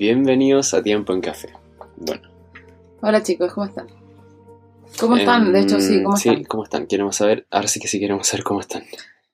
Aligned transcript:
Bienvenidos 0.00 0.72
a 0.72 0.82
Tiempo 0.82 1.12
en 1.12 1.20
Café. 1.20 1.50
Bueno. 1.98 2.22
Hola 3.02 3.22
chicos, 3.22 3.52
¿cómo 3.52 3.66
están? 3.66 3.86
¿Cómo 4.98 5.18
están? 5.18 5.52
De 5.52 5.60
hecho, 5.60 5.78
sí, 5.78 6.02
¿cómo 6.02 6.16
sí, 6.16 6.30
están? 6.30 6.44
¿cómo 6.44 6.64
están? 6.64 6.86
Queremos 6.86 7.16
saber, 7.16 7.46
ahora 7.50 7.68
sí 7.68 7.80
que 7.80 7.86
sí 7.86 8.00
queremos 8.00 8.26
saber 8.26 8.42
cómo 8.42 8.60
están. 8.60 8.82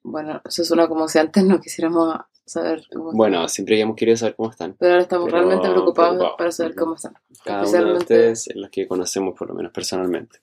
Bueno, 0.03 0.43
eso 0.45 0.65
suena 0.65 0.89
como 0.89 1.07
si 1.07 1.21
antes 1.21 1.45
no 1.45 1.61
quisiéramos 1.61 2.17
saber 2.45 2.83
cómo 2.93 3.11
están. 3.11 3.17
Bueno, 3.17 3.49
siempre 3.49 3.81
hemos 3.81 3.95
querido 3.95 4.17
saber 4.17 4.35
cómo 4.35 4.51
están. 4.51 4.75
Pero 4.77 4.91
ahora 4.91 5.03
estamos 5.05 5.27
pero 5.27 5.37
realmente 5.37 5.71
preocupados 5.71 6.33
para 6.37 6.51
saber 6.51 6.75
cómo 6.75 6.97
están. 6.97 7.15
Cada 7.45 7.63
uno 7.63 7.93
de 7.93 7.99
ustedes, 7.99 8.49
los 8.57 8.69
que 8.69 8.89
conocemos 8.89 9.39
por 9.39 9.47
lo 9.47 9.55
menos 9.55 9.71
personalmente. 9.71 10.41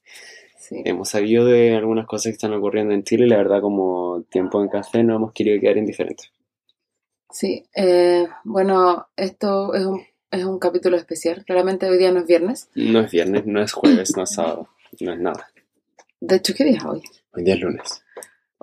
Sí. 0.58 0.84
Hemos 0.86 1.10
sabido 1.10 1.44
de 1.44 1.76
algunas 1.76 2.06
cosas 2.06 2.28
que 2.28 2.36
están 2.36 2.54
ocurriendo 2.54 2.94
en 2.94 3.04
Chile 3.04 3.26
y 3.26 3.30
la 3.30 3.36
verdad 3.36 3.60
como 3.60 4.24
Tiempo 4.30 4.62
en 4.62 4.70
Café 4.70 5.04
no 5.04 5.18
hemos 5.18 5.34
querido 5.34 5.60
quedar 5.60 5.76
indiferentes. 5.76 6.32
Sí, 7.30 7.66
eh, 7.76 8.28
bueno, 8.46 9.08
esto 9.18 9.74
es 9.74 9.86
un, 9.86 10.02
es 10.34 10.44
un 10.44 10.60
capítulo 10.60 10.98
especial. 10.98 11.44
Claramente 11.46 11.90
hoy 11.90 11.98
día 11.98 12.12
no 12.12 12.20
es 12.20 12.28
viernes. 12.28 12.70
No 12.76 13.00
es 13.02 13.12
viernes, 13.12 13.46
no 13.46 13.62
es 13.62 13.72
jueves, 13.72 14.16
no 14.18 14.24
es 14.24 14.32
sábado, 14.32 14.68
no 15.00 15.14
es 15.14 15.20
nada. 15.20 15.48
De 16.20 16.36
hecho, 16.38 16.54
¿qué 16.56 16.64
día 16.64 16.78
es 16.78 16.86
hoy? 16.86 17.02
Hoy 17.34 17.44
día 17.44 17.56
es 17.56 17.62
lunes. 17.62 18.04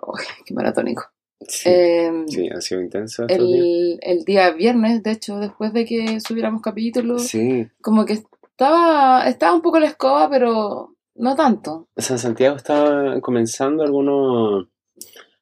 Uy, 0.02 0.20
qué 0.44 0.54
maratónico. 0.54 1.04
Sí, 1.46 1.68
Eh, 1.70 2.24
sí, 2.26 2.48
ha 2.50 2.60
sido 2.60 2.82
intenso 2.82 3.26
días. 3.26 3.98
el, 4.02 4.24
día 4.24 4.50
viernes, 4.50 5.02
de 5.02 5.12
hecho, 5.12 5.38
después 5.38 5.72
de 5.72 5.84
que 5.86 6.20
subiéramos 6.20 6.60
capítulos, 6.60 7.26
Sí, 7.26 7.66
como 7.80 8.04
que 8.04 8.14
estaba, 8.14 9.26
estaba 9.28 9.54
un 9.54 9.62
poco 9.62 9.78
la 9.80 9.86
escoba, 9.86 10.28
pero 10.28 10.94
no 11.14 11.34
tanto. 11.36 11.88
O 11.94 12.02
sea, 12.02 12.18
Santiago 12.18 12.56
estaba 12.56 13.20
comenzando 13.20 13.82
algunos, 13.82 14.66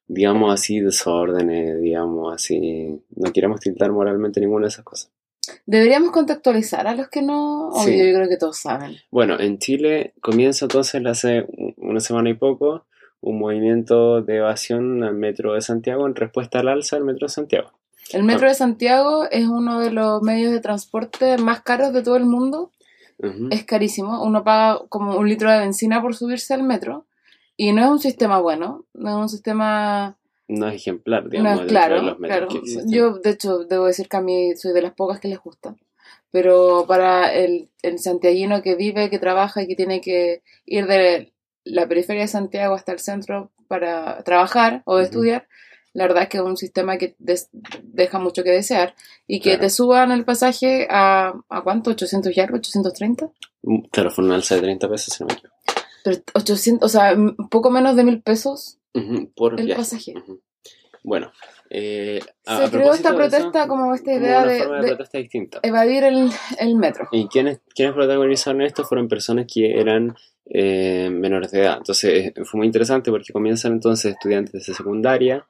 digamos 0.07 0.53
así, 0.53 0.79
desórdenes, 0.79 1.81
digamos 1.81 2.33
así. 2.33 3.01
No 3.15 3.31
queremos 3.33 3.59
tiltar 3.59 3.91
moralmente 3.91 4.39
ninguna 4.39 4.65
de 4.67 4.69
esas 4.69 4.85
cosas. 4.85 5.11
Deberíamos 5.65 6.11
contextualizar 6.11 6.87
a 6.87 6.95
los 6.95 7.09
que 7.09 7.21
no. 7.21 7.71
Sí. 7.83 7.97
Yo 7.97 8.15
creo 8.15 8.29
que 8.29 8.37
todos 8.37 8.57
saben. 8.57 8.97
Bueno, 9.11 9.39
en 9.39 9.59
Chile 9.59 10.13
comienza 10.21 10.65
entonces 10.65 11.05
hace 11.05 11.45
una 11.77 11.99
semana 11.99 12.29
y 12.29 12.33
poco 12.33 12.85
un 13.21 13.39
movimiento 13.39 14.21
de 14.21 14.37
evasión 14.37 15.03
al 15.03 15.15
metro 15.15 15.53
de 15.53 15.61
Santiago 15.61 16.07
en 16.07 16.15
respuesta 16.15 16.59
al 16.59 16.69
alza 16.69 16.95
del 16.95 17.05
metro 17.05 17.27
de 17.27 17.33
Santiago. 17.33 17.71
El 18.11 18.23
metro 18.23 18.47
de 18.47 18.55
Santiago 18.55 19.25
es 19.29 19.47
uno 19.47 19.79
de 19.79 19.91
los 19.91 20.21
medios 20.23 20.51
de 20.51 20.61
transporte 20.61 21.37
más 21.37 21.61
caros 21.61 21.93
de 21.93 22.01
todo 22.01 22.15
el 22.15 22.25
mundo. 22.25 22.71
Es 23.51 23.65
carísimo. 23.65 24.23
Uno 24.23 24.43
paga 24.43 24.81
como 24.89 25.17
un 25.17 25.27
litro 25.27 25.51
de 25.51 25.59
benzina 25.59 26.01
por 26.01 26.15
subirse 26.15 26.53
al 26.53 26.63
metro. 26.63 27.05
Y 27.57 27.73
no 27.73 27.83
es 27.83 27.89
un 27.89 27.99
sistema 27.99 28.39
bueno. 28.39 28.85
No 28.93 29.09
es 29.09 29.15
un 29.15 29.29
sistema. 29.29 30.17
No 30.49 30.67
es 30.67 30.75
ejemplar, 30.75 31.23
No 31.23 31.29
digamos, 31.29 31.57
dentro 31.59 31.67
claro. 31.69 31.95
de 31.95 32.01
los 32.01 32.17
claro. 32.17 32.47
que. 32.49 32.61
Yo, 32.87 33.13
de 33.19 33.29
hecho, 33.29 33.59
debo 33.65 33.85
decir 33.85 34.09
que 34.09 34.17
a 34.17 34.21
mí 34.21 34.55
soy 34.57 34.73
de 34.73 34.81
las 34.81 34.93
pocas 34.93 35.19
que 35.19 35.27
les 35.29 35.39
gusta. 35.39 35.75
Pero 36.31 36.85
para 36.87 37.33
el, 37.33 37.69
el 37.81 37.99
santiaguino 37.99 38.61
que 38.61 38.75
vive, 38.75 39.09
que 39.09 39.19
trabaja 39.19 39.61
y 39.61 39.67
que 39.67 39.75
tiene 39.75 40.01
que 40.01 40.41
ir 40.65 40.85
de 40.87 41.33
la 41.63 41.87
periferia 41.87 42.23
de 42.23 42.27
Santiago 42.27 42.75
hasta 42.75 42.91
el 42.91 42.99
centro 42.99 43.51
para 43.67 44.23
trabajar 44.23 44.81
o 44.85 44.99
estudiar, 44.99 45.47
la 45.93 46.05
verdad 46.05 46.23
es 46.23 46.29
que 46.29 46.37
es 46.37 46.43
un 46.43 46.57
sistema 46.57 46.97
que 46.97 47.15
deja 47.81 48.19
mucho 48.19 48.43
que 48.43 48.51
desear. 48.51 48.95
Y 49.27 49.39
que 49.39 49.51
Claro. 49.51 49.61
te 49.61 49.69
suban 49.69 50.11
el 50.11 50.25
pasaje 50.25 50.87
a, 50.89 51.33
¿a 51.49 51.61
cuánto? 51.61 51.91
¿800 51.91 52.35
y 52.35 52.39
algo? 52.39 52.57
¿830? 52.57 53.31
Claro, 53.91 54.09
fue 54.11 54.33
alza 54.33 54.55
de 54.55 54.61
30 54.61 54.89
pesos, 54.89 55.13
si 55.13 55.23
no 55.23 55.27
me 55.27 55.33
equivoco. 55.33 55.55
Pero 56.03 56.17
800, 56.33 56.85
o 56.85 56.89
sea, 56.89 57.15
poco 57.51 57.69
menos 57.69 57.95
de 57.95 58.03
mil 58.03 58.21
pesos 58.21 58.78
Por 59.35 59.59
el 59.59 59.65
viaje. 59.67 59.79
pasaje. 59.79 60.13
Bueno, 61.03 61.31
eh, 61.69 62.19
a- 62.45 62.65
Se 62.65 62.71
creó 62.71 62.93
esta 62.93 63.09
eso, 63.09 63.17
protesta 63.17 63.67
como 63.67 63.93
esta 63.93 64.11
como 64.11 64.25
idea 64.25 64.39
una 64.43 64.51
de, 64.51 64.59
evadir 65.63 66.03
el, 66.03 66.29
el 66.59 66.75
metro. 66.75 67.07
Y 67.11 67.27
quienes, 67.27 67.59
quienes 67.73 67.93
protagonizaron 67.93 68.61
esto 68.61 68.83
fueron 68.83 69.07
personas 69.07 69.45
que 69.51 69.79
eran 69.79 70.15
eh, 70.45 71.09
menores 71.11 71.51
de 71.51 71.61
edad. 71.61 71.77
Entonces 71.77 72.33
eh, 72.35 72.43
fue 72.43 72.57
muy 72.57 72.67
interesante 72.67 73.11
porque 73.11 73.31
comienzan 73.31 73.73
entonces 73.73 74.11
estudiantes 74.13 74.65
de 74.65 74.73
secundaria 74.73 75.47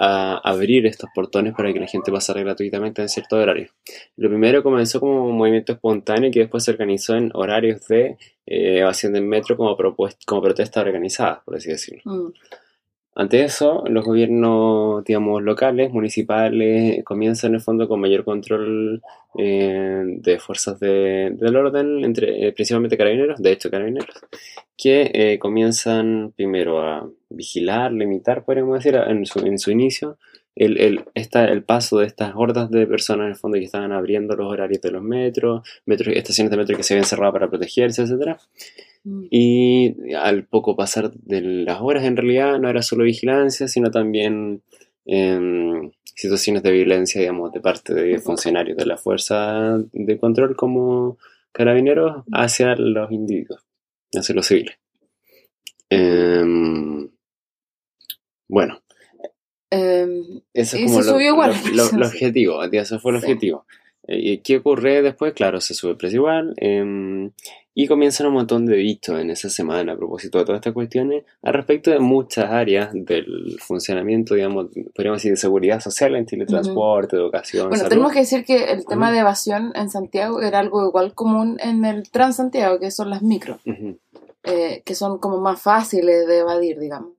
a 0.00 0.38
abrir 0.44 0.86
estos 0.86 1.10
portones 1.14 1.54
para 1.54 1.72
que 1.72 1.80
la 1.80 1.86
gente 1.86 2.12
pasara 2.12 2.40
gratuitamente 2.40 3.02
en 3.02 3.08
cierto 3.08 3.36
horario. 3.36 3.68
Lo 4.16 4.28
primero 4.28 4.62
comenzó 4.62 5.00
como 5.00 5.26
un 5.26 5.36
movimiento 5.36 5.72
espontáneo 5.72 6.30
que 6.30 6.40
después 6.40 6.64
se 6.64 6.70
organizó 6.70 7.16
en 7.16 7.30
horarios 7.34 7.86
de 7.88 8.16
eh, 8.46 8.78
evasión 8.80 9.12
del 9.12 9.24
metro 9.24 9.56
como, 9.56 9.76
como 10.26 10.42
protesta 10.42 10.80
organizada, 10.80 11.42
por 11.44 11.56
así 11.56 11.68
decirlo. 11.70 12.02
Mm. 12.04 12.32
Ante 13.20 13.42
eso, 13.42 13.82
los 13.88 14.04
gobiernos, 14.04 15.02
digamos, 15.04 15.42
locales, 15.42 15.90
municipales, 15.92 17.02
comienzan 17.04 17.50
en 17.50 17.54
el 17.56 17.60
fondo 17.60 17.88
con 17.88 17.98
mayor 18.00 18.24
control 18.24 19.02
eh, 19.36 20.04
de 20.06 20.38
fuerzas 20.38 20.78
de- 20.78 21.32
del 21.34 21.56
orden, 21.56 22.04
entre, 22.04 22.46
eh, 22.46 22.52
principalmente 22.52 22.96
carabineros, 22.96 23.42
de 23.42 23.50
hecho 23.52 23.70
carabineros, 23.70 24.14
que 24.76 25.10
eh, 25.12 25.38
comienzan 25.40 26.32
primero 26.36 26.80
a 26.80 27.10
vigilar, 27.28 27.92
limitar, 27.92 28.44
podríamos 28.44 28.76
decir, 28.78 28.94
en 28.96 29.26
su, 29.26 29.40
en 29.40 29.58
su 29.58 29.72
inicio, 29.72 30.16
el, 30.58 30.76
el, 30.78 31.04
esta, 31.14 31.44
el 31.44 31.62
paso 31.62 31.98
de 31.98 32.06
estas 32.06 32.32
hordas 32.34 32.68
de 32.70 32.86
personas 32.86 33.26
en 33.26 33.30
el 33.30 33.36
fondo 33.36 33.58
que 33.58 33.64
estaban 33.64 33.92
abriendo 33.92 34.34
los 34.34 34.50
horarios 34.50 34.82
de 34.82 34.90
los 34.90 35.02
metros, 35.02 35.66
metros 35.86 36.14
estaciones 36.16 36.50
de 36.50 36.56
metro 36.56 36.76
que 36.76 36.82
se 36.82 36.94
habían 36.94 37.06
cerrado 37.06 37.32
para 37.32 37.48
protegerse, 37.48 38.02
etcétera. 38.02 38.38
Mm. 39.04 39.26
Y 39.30 40.14
al 40.14 40.44
poco 40.44 40.74
pasar 40.74 41.12
de 41.12 41.40
las 41.40 41.80
horas, 41.80 42.04
en 42.04 42.16
realidad 42.16 42.58
no 42.58 42.68
era 42.68 42.82
solo 42.82 43.04
vigilancia, 43.04 43.68
sino 43.68 43.92
también 43.92 44.62
em, 45.06 45.92
situaciones 46.16 46.64
de 46.64 46.72
violencia, 46.72 47.20
digamos, 47.20 47.52
de 47.52 47.60
parte 47.60 47.94
de 47.94 48.18
funcionarios 48.18 48.76
de 48.76 48.86
la 48.86 48.96
fuerza 48.96 49.78
de 49.92 50.18
control 50.18 50.56
como 50.56 51.18
carabineros 51.52 52.24
hacia 52.32 52.74
los 52.74 53.12
individuos, 53.12 53.64
hacia 54.12 54.34
los 54.34 54.46
civiles. 54.46 54.76
Em, 55.88 57.08
bueno, 58.48 58.80
Em, 59.70 60.40
eso 60.54 60.76
es 60.76 60.82
Y 60.82 60.84
como 60.86 61.00
se 61.02 61.06
lo, 61.06 61.12
subió 61.14 61.28
igual, 61.32 61.52
lo- 61.74 61.90
lo- 61.98 62.06
objetivo, 62.06 62.62
eso 62.62 62.98
fue 63.00 63.12
el 63.12 63.18
Sí. 63.20 63.24
objetivo. 63.26 63.66
Eh, 64.06 64.18
¿Y 64.18 64.38
qué 64.38 64.56
ocurre 64.58 65.02
después? 65.02 65.34
Claro, 65.34 65.60
se 65.60 65.74
sube 65.74 65.90
el 65.90 65.96
precio 65.98 66.20
igual 66.20 66.54
em, 66.56 67.30
y 67.74 67.86
comienzan 67.86 68.26
un 68.28 68.32
montón 68.32 68.64
de 68.64 68.76
dichos 68.76 69.20
en 69.20 69.28
esa 69.28 69.50
semana 69.50 69.92
a 69.92 69.96
propósito 69.96 70.38
de 70.38 70.44
todas 70.46 70.60
estas 70.60 70.72
cuestiones 70.72 71.24
al 71.42 71.52
respecto 71.52 71.90
de 71.90 71.98
muchas 71.98 72.50
áreas 72.50 72.88
del 72.94 73.56
funcionamiento, 73.60 74.34
digamos, 74.34 74.68
podríamos 74.94 75.18
decir, 75.18 75.32
de 75.32 75.36
seguridad 75.36 75.80
social 75.80 76.16
en 76.16 76.24
Chile, 76.24 76.44
Ujú. 76.44 76.52
transporte, 76.54 77.16
educación, 77.16 77.64
Bueno, 77.68 77.76
salud. 77.76 77.90
tenemos 77.90 78.12
que 78.12 78.20
decir 78.20 78.44
que 78.46 78.64
el 78.72 78.86
tema 78.86 79.06
Ujú. 79.08 79.14
de 79.14 79.20
evasión 79.20 79.72
en 79.74 79.90
Santiago 79.90 80.40
era 80.40 80.58
algo 80.60 80.86
igual 80.88 81.12
común 81.14 81.58
en 81.62 81.84
el 81.84 82.10
Transantiago, 82.10 82.80
que 82.80 82.90
son 82.90 83.10
las 83.10 83.20
micros, 83.22 83.60
Ujú, 83.66 83.98
eh, 84.44 84.82
que 84.86 84.94
son 84.94 85.18
como 85.18 85.38
más 85.38 85.60
fáciles 85.60 86.26
de 86.26 86.38
evadir, 86.38 86.78
digamos. 86.80 87.10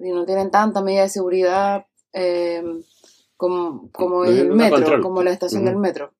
Y 0.00 0.10
no 0.10 0.24
tienen 0.24 0.50
tanta 0.50 0.80
medida 0.82 1.02
de 1.02 1.08
seguridad 1.08 1.86
eh, 2.12 2.62
como, 3.36 3.90
como 3.92 4.24
No 4.24 4.30
el 4.30 4.50
metro, 4.50 4.76
control. 4.76 5.00
como 5.02 5.22
la 5.22 5.30
estación 5.30 5.64
del 5.64 5.76
metro. 5.76 6.12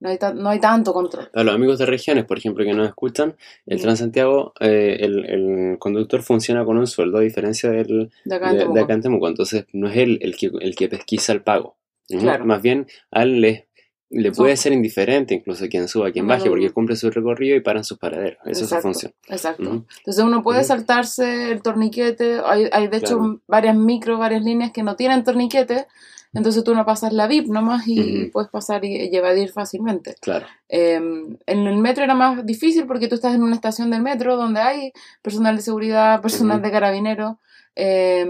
No 0.00 0.10
hay, 0.10 0.18
no 0.34 0.50
hay 0.50 0.58
tanto 0.60 0.92
control. 0.92 1.30
A 1.32 1.42
los 1.44 1.54
amigos 1.54 1.78
de 1.78 1.86
regiones, 1.86 2.24
por 2.26 2.36
ejemplo, 2.36 2.62
que 2.64 2.74
nos 2.74 2.88
escuchan, 2.88 3.36
el 3.64 3.78
Mm. 3.78 3.82
Transantiago, 3.82 4.52
eh, 4.60 4.98
el, 5.00 5.24
el 5.24 5.78
conductor 5.78 6.22
funciona 6.22 6.64
con 6.64 6.76
un 6.76 6.86
sueldo, 6.86 7.18
a 7.18 7.20
diferencia 7.22 7.70
del, 7.70 8.10
De 8.26 8.34
acá 8.34 8.48
en 8.50 8.52
de, 8.54 8.58
Temuco. 8.60 8.74
de 8.76 8.84
acá 8.84 8.92
en 8.94 9.00
Temuco. 9.02 9.28
Entonces, 9.28 9.66
no 9.72 9.88
es 9.88 9.96
él 9.96 10.18
el 10.20 10.36
que, 10.36 10.50
el 10.60 10.74
que 10.76 10.88
pesquisa 10.88 11.32
el 11.32 11.42
pago. 11.42 11.76
Claro. 12.06 12.44
Más 12.44 12.60
bien, 12.60 12.86
a 13.10 13.22
él 13.22 13.40
le, 13.40 13.68
le 14.14 14.32
puede 14.32 14.56
ser 14.56 14.72
indiferente 14.72 15.34
incluso 15.34 15.66
quien 15.68 15.88
suba, 15.88 16.10
quien 16.12 16.26
baje, 16.26 16.48
porque 16.48 16.70
cumple 16.70 16.96
su 16.96 17.10
recorrido 17.10 17.56
y 17.56 17.60
para 17.60 17.80
en 17.80 17.84
sus 17.84 17.98
paraderos. 17.98 18.38
Esa 18.44 18.50
es 18.50 18.58
su 18.58 18.64
Exacto, 18.64 18.82
función. 18.82 19.12
Exacto. 19.28 19.84
Entonces 19.98 20.24
uno 20.24 20.42
puede 20.42 20.64
saltarse 20.64 21.50
el 21.52 21.62
torniquete. 21.62 22.40
Hay, 22.44 22.68
hay 22.72 22.88
de 22.88 22.96
hecho 22.96 23.18
Claro. 23.18 23.40
varias 23.46 23.76
micro, 23.76 24.18
varias 24.18 24.42
líneas 24.42 24.72
que 24.72 24.82
no 24.82 24.96
tienen 24.96 25.24
torniquete. 25.24 25.86
Entonces 26.32 26.64
tú 26.64 26.74
no 26.74 26.84
pasas 26.84 27.12
la 27.12 27.28
VIP 27.28 27.46
nomás 27.46 27.86
y 27.86 28.22
Ujú. 28.22 28.30
puedes 28.32 28.50
pasar 28.50 28.84
y, 28.84 29.08
y 29.08 29.16
evadir 29.16 29.50
fácilmente. 29.52 30.16
Claro. 30.20 30.46
Eh, 30.68 30.94
en 30.96 31.66
el 31.66 31.76
metro 31.78 32.02
era 32.02 32.14
más 32.16 32.44
difícil 32.44 32.86
porque 32.86 33.06
tú 33.06 33.14
estás 33.14 33.34
en 33.36 33.42
una 33.44 33.54
estación 33.54 33.90
del 33.90 34.02
metro 34.02 34.36
donde 34.36 34.60
hay 34.60 34.92
personal 35.22 35.54
de 35.54 35.62
seguridad, 35.62 36.20
personal 36.20 36.60
de 36.60 36.70
carabinero 36.72 37.38
eh, 37.76 38.26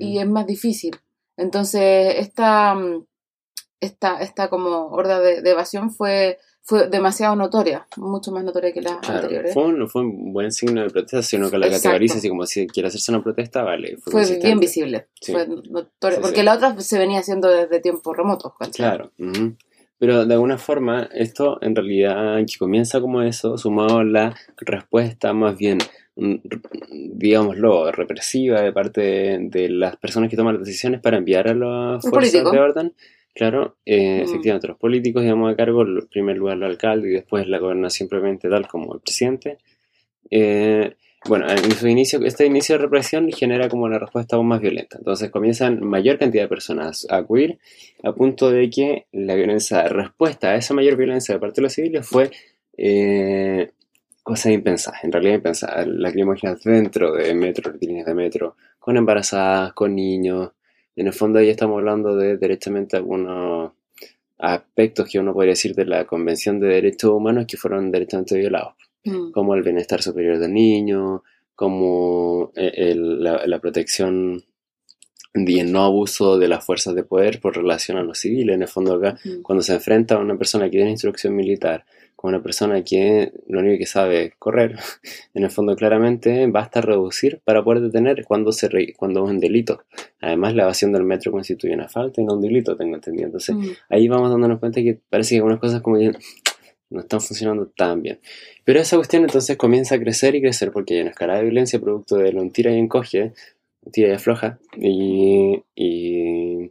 y 0.00 0.18
es 0.18 0.26
más 0.28 0.46
difícil. 0.46 0.96
Entonces 1.36 2.14
esta, 2.18 2.74
mm, 2.74 3.04
esta, 3.80 4.20
esta 4.20 4.48
como 4.48 4.88
horda 4.88 5.20
de, 5.20 5.42
de 5.42 5.50
evasión 5.50 5.90
fue, 5.90 6.38
fue 6.62 6.88
demasiado 6.88 7.36
notoria, 7.36 7.86
mucho 7.96 8.32
más 8.32 8.42
notoria 8.44 8.72
que 8.72 8.80
las 8.82 8.96
Claro, 8.98 9.16
anteriores. 9.22 9.52
fue 9.54 9.64
un, 9.64 9.88
fue 9.88 10.02
un 10.02 10.32
buen 10.32 10.50
signo 10.52 10.82
de 10.82 10.90
protesta, 10.90 11.22
si 11.22 11.36
uno 11.36 11.50
que 11.50 11.58
la 11.58 11.66
Exacto. 11.66 11.84
categoriza 11.88 12.18
así 12.18 12.28
como 12.28 12.46
si 12.46 12.66
quiere 12.66 12.88
hacerse 12.88 13.12
una 13.12 13.22
protesta, 13.22 13.62
vale. 13.62 13.96
Fue, 13.98 14.24
bien 14.38 14.58
visible, 14.60 15.06
Sí. 15.20 15.32
fue 15.32 15.46
notoria, 15.46 16.16
Sí, 16.16 16.22
porque 16.22 16.40
sí. 16.40 16.42
la 16.44 16.54
otra 16.54 16.80
se 16.80 16.98
venía 16.98 17.20
haciendo 17.20 17.48
desde 17.48 17.80
tiempos 17.80 18.16
remotos. 18.16 18.52
¿cachai? 18.58 18.72
Claro. 18.74 19.12
Pero 19.98 20.26
de 20.26 20.34
alguna 20.34 20.58
forma, 20.58 21.08
esto 21.14 21.58
en 21.62 21.74
realidad 21.74 22.36
que 22.46 22.58
comienza 22.58 23.00
como 23.00 23.22
eso, 23.22 23.56
sumado 23.56 23.98
a 24.00 24.04
la 24.04 24.36
respuesta 24.58 25.32
más 25.32 25.56
bien, 25.56 25.78
mm, 26.16 26.34
digámoslo, 27.14 27.90
represiva 27.92 28.60
de 28.60 28.72
parte 28.72 29.00
de, 29.00 29.38
de 29.50 29.68
las 29.70 29.96
personas 29.96 30.28
que 30.30 30.36
toman 30.36 30.56
las 30.56 30.66
decisiones 30.66 31.00
para 31.00 31.16
enviar 31.16 31.48
a 31.48 31.54
las 31.54 32.02
fuerzas 32.08 32.32
de 32.52 32.58
orden, 32.60 32.94
Claro, 33.36 33.76
eh, 33.84 34.20
Mm. 34.20 34.24
efectivamente, 34.24 34.66
los 34.66 34.78
políticos, 34.78 35.22
digamos, 35.22 35.52
a 35.52 35.56
cargo, 35.56 35.82
en 35.82 36.06
primer 36.08 36.38
lugar 36.38 36.56
el 36.56 36.62
alcalde 36.62 37.10
y 37.10 37.12
después 37.12 37.46
la 37.46 37.58
gobernación 37.58 38.08
propiamente 38.08 38.48
tal 38.48 38.66
como 38.66 38.94
el 38.94 39.00
presidente. 39.00 39.58
Eh, 40.30 40.94
bueno, 41.28 41.46
en 41.50 41.70
su 41.72 41.86
inicio, 41.86 42.18
este 42.24 42.46
inicio 42.46 42.76
de 42.76 42.82
represión 42.82 43.30
genera 43.30 43.68
como 43.68 43.84
una 43.84 43.98
respuesta 43.98 44.36
aún 44.36 44.48
más 44.48 44.60
violenta. 44.62 44.96
Entonces 44.98 45.30
comienzan 45.30 45.84
mayor 45.84 46.18
cantidad 46.18 46.44
de 46.44 46.48
personas 46.48 47.06
a 47.10 47.16
acudir 47.18 47.58
a 48.02 48.12
punto 48.14 48.50
de 48.50 48.70
que 48.70 49.06
la 49.12 49.34
violencia, 49.34 49.82
la 49.82 49.88
respuesta 49.90 50.52
a 50.52 50.56
esa 50.56 50.72
mayor 50.72 50.96
violencia 50.96 51.34
de 51.34 51.40
parte 51.40 51.60
de 51.60 51.62
los 51.64 51.72
civiles 51.74 52.06
fue 52.08 52.30
eh, 52.78 53.70
cosas 54.22 54.52
impensadas, 54.52 55.04
en 55.04 55.12
realidad 55.12 55.34
impensadas. 55.34 55.86
Lacrimógenas 55.86 56.62
dentro 56.64 57.12
de 57.12 57.34
metro, 57.34 57.72
líneas 57.80 58.06
de 58.06 58.14
metro, 58.14 58.56
con 58.78 58.96
embarazadas, 58.96 59.74
con 59.74 59.94
niños. 59.94 60.52
En 60.96 61.06
el 61.06 61.12
fondo 61.12 61.38
ahí 61.38 61.48
estamos 61.50 61.78
hablando 61.78 62.16
de 62.16 62.36
directamente 62.38 62.96
algunos 62.96 63.72
aspectos 64.38 65.08
que 65.10 65.18
uno 65.18 65.32
podría 65.32 65.52
decir 65.52 65.74
de 65.74 65.84
la 65.86 66.04
Convención 66.06 66.58
de 66.60 66.68
Derechos 66.68 67.10
Humanos 67.10 67.46
que 67.46 67.56
fueron 67.56 67.90
directamente 67.92 68.36
violados 68.38 68.74
Mm. 69.04 69.30
como 69.30 69.54
el 69.54 69.62
bienestar 69.62 70.02
superior 70.02 70.38
del 70.38 70.52
niño, 70.52 71.22
como 71.54 72.50
eh, 72.56 72.72
el- 72.74 73.22
la, 73.22 73.46
la 73.46 73.60
protección 73.60 74.42
y 75.32 75.60
el 75.60 75.70
no 75.70 75.84
abuso 75.84 76.38
de 76.38 76.48
las 76.48 76.64
fuerzas 76.64 76.94
de 76.94 77.04
poder 77.04 77.40
por 77.40 77.54
relación 77.56 77.98
a 77.98 78.02
los 78.02 78.18
civiles. 78.18 78.54
En 78.56 78.62
el 78.62 78.68
fondo 78.68 78.94
acá, 78.94 79.16
Mm. 79.24 79.42
cuando 79.42 79.62
se 79.62 79.74
enfrenta 79.74 80.16
a 80.16 80.18
una 80.18 80.36
persona 80.36 80.64
que 80.64 80.70
tiene 80.78 80.90
instrucción 80.90 81.36
militar 81.36 81.84
con 82.16 82.30
una 82.34 82.42
persona 82.42 82.82
que 82.82 83.30
lo 83.46 83.60
único 83.60 83.78
que 83.78 83.86
sabe 83.86 84.24
es 84.24 84.32
correr, 84.38 84.76
en 85.34 85.44
el 85.44 85.50
fondo 85.50 85.76
claramente 85.76 86.46
basta 86.48 86.80
reducir 86.80 87.40
para 87.44 87.62
poder 87.62 87.82
detener 87.82 88.24
cuando, 88.24 88.52
se 88.52 88.68
re- 88.68 88.94
cuando 88.96 89.24
es 89.24 89.30
un 89.30 89.38
delito. 89.38 89.82
Además, 90.20 90.54
la 90.54 90.62
evasión 90.62 90.92
del 90.92 91.04
metro 91.04 91.30
constituye 91.30 91.74
una 91.74 91.88
falta 91.88 92.20
y 92.20 92.24
no 92.24 92.34
un 92.34 92.40
delito, 92.40 92.76
tengo 92.76 92.94
entendido. 92.96 93.26
Entonces, 93.26 93.54
Mm. 93.54 93.66
ahí 93.90 94.08
vamos 94.08 94.30
dándonos 94.30 94.58
cuenta 94.58 94.80
que 94.82 94.98
parece 95.08 95.30
que 95.30 95.36
algunas 95.36 95.60
cosas 95.60 95.82
como 95.82 95.98
que 95.98 96.12
no 96.90 97.00
están 97.00 97.20
funcionando 97.20 97.66
tan 97.66 98.00
bien. 98.02 98.18
Pero 98.64 98.80
esa 98.80 98.96
cuestión 98.96 99.22
entonces 99.24 99.56
comienza 99.56 99.96
a 99.96 99.98
crecer 100.00 100.34
y 100.34 100.40
crecer 100.40 100.72
porque 100.72 100.94
hay 100.94 101.00
una 101.02 101.10
escalada 101.10 101.40
de 101.40 101.44
violencia 101.44 101.78
producto 101.80 102.16
de 102.16 102.32
lo 102.32 102.48
tira 102.50 102.72
y 102.72 102.78
encoge, 102.78 103.32
tira 103.92 104.08
y 104.08 104.12
afloja, 104.12 104.58
y, 104.76 105.62
y 105.74 106.70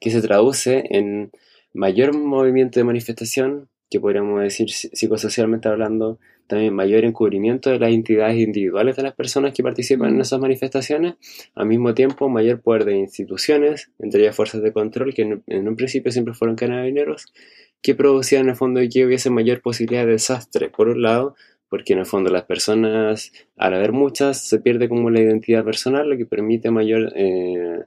que 0.00 0.10
se 0.10 0.22
traduce 0.22 0.84
en 0.90 1.30
mayor 1.72 2.14
movimiento 2.16 2.78
de 2.78 2.84
manifestación, 2.84 3.68
que 3.90 4.00
podríamos 4.00 4.42
decir 4.42 4.66
psi- 4.68 4.90
psicosocialmente 4.92 5.68
hablando, 5.68 6.18
también 6.46 6.74
mayor 6.74 7.04
encubrimiento 7.04 7.70
de 7.70 7.78
las 7.78 7.90
entidades 7.92 8.36
individuales 8.36 8.96
de 8.96 9.02
las 9.02 9.14
personas 9.14 9.54
que 9.54 9.62
participan 9.62 10.10
en 10.10 10.16
Mm. 10.16 10.20
esas 10.20 10.40
manifestaciones, 10.40 11.14
al 11.54 11.66
mismo 11.66 11.94
tiempo 11.94 12.28
mayor 12.28 12.60
poder 12.60 12.84
de 12.84 12.96
instituciones, 12.96 13.90
entre 13.98 14.22
ellas 14.22 14.36
fuerzas 14.36 14.62
de 14.62 14.72
control, 14.72 15.14
que 15.14 15.22
en, 15.46 15.68
un 15.68 15.76
principio 15.76 16.12
siempre 16.12 16.34
fueron 16.34 16.56
carabineros, 16.56 17.32
que 17.80 17.94
producían 17.94 18.42
en 18.44 18.50
el 18.50 18.56
fondo 18.56 18.80
que 18.92 19.06
hubiese 19.06 19.30
mayor 19.30 19.62
posibilidad 19.62 20.04
de 20.04 20.12
desastre, 20.12 20.68
por 20.70 20.88
un 20.88 21.00
lado, 21.02 21.34
porque 21.70 21.94
en 21.94 22.00
el 22.00 22.06
fondo 22.06 22.30
las 22.30 22.44
personas, 22.44 23.32
al 23.56 23.74
haber 23.74 23.92
muchas, 23.92 24.46
se 24.46 24.58
pierde 24.60 24.88
como 24.88 25.10
la 25.10 25.20
identidad 25.20 25.64
personal, 25.64 26.08
lo 26.08 26.16
que 26.16 26.26
permite 26.26 26.70
mayor 26.70 27.12
eh, 27.16 27.80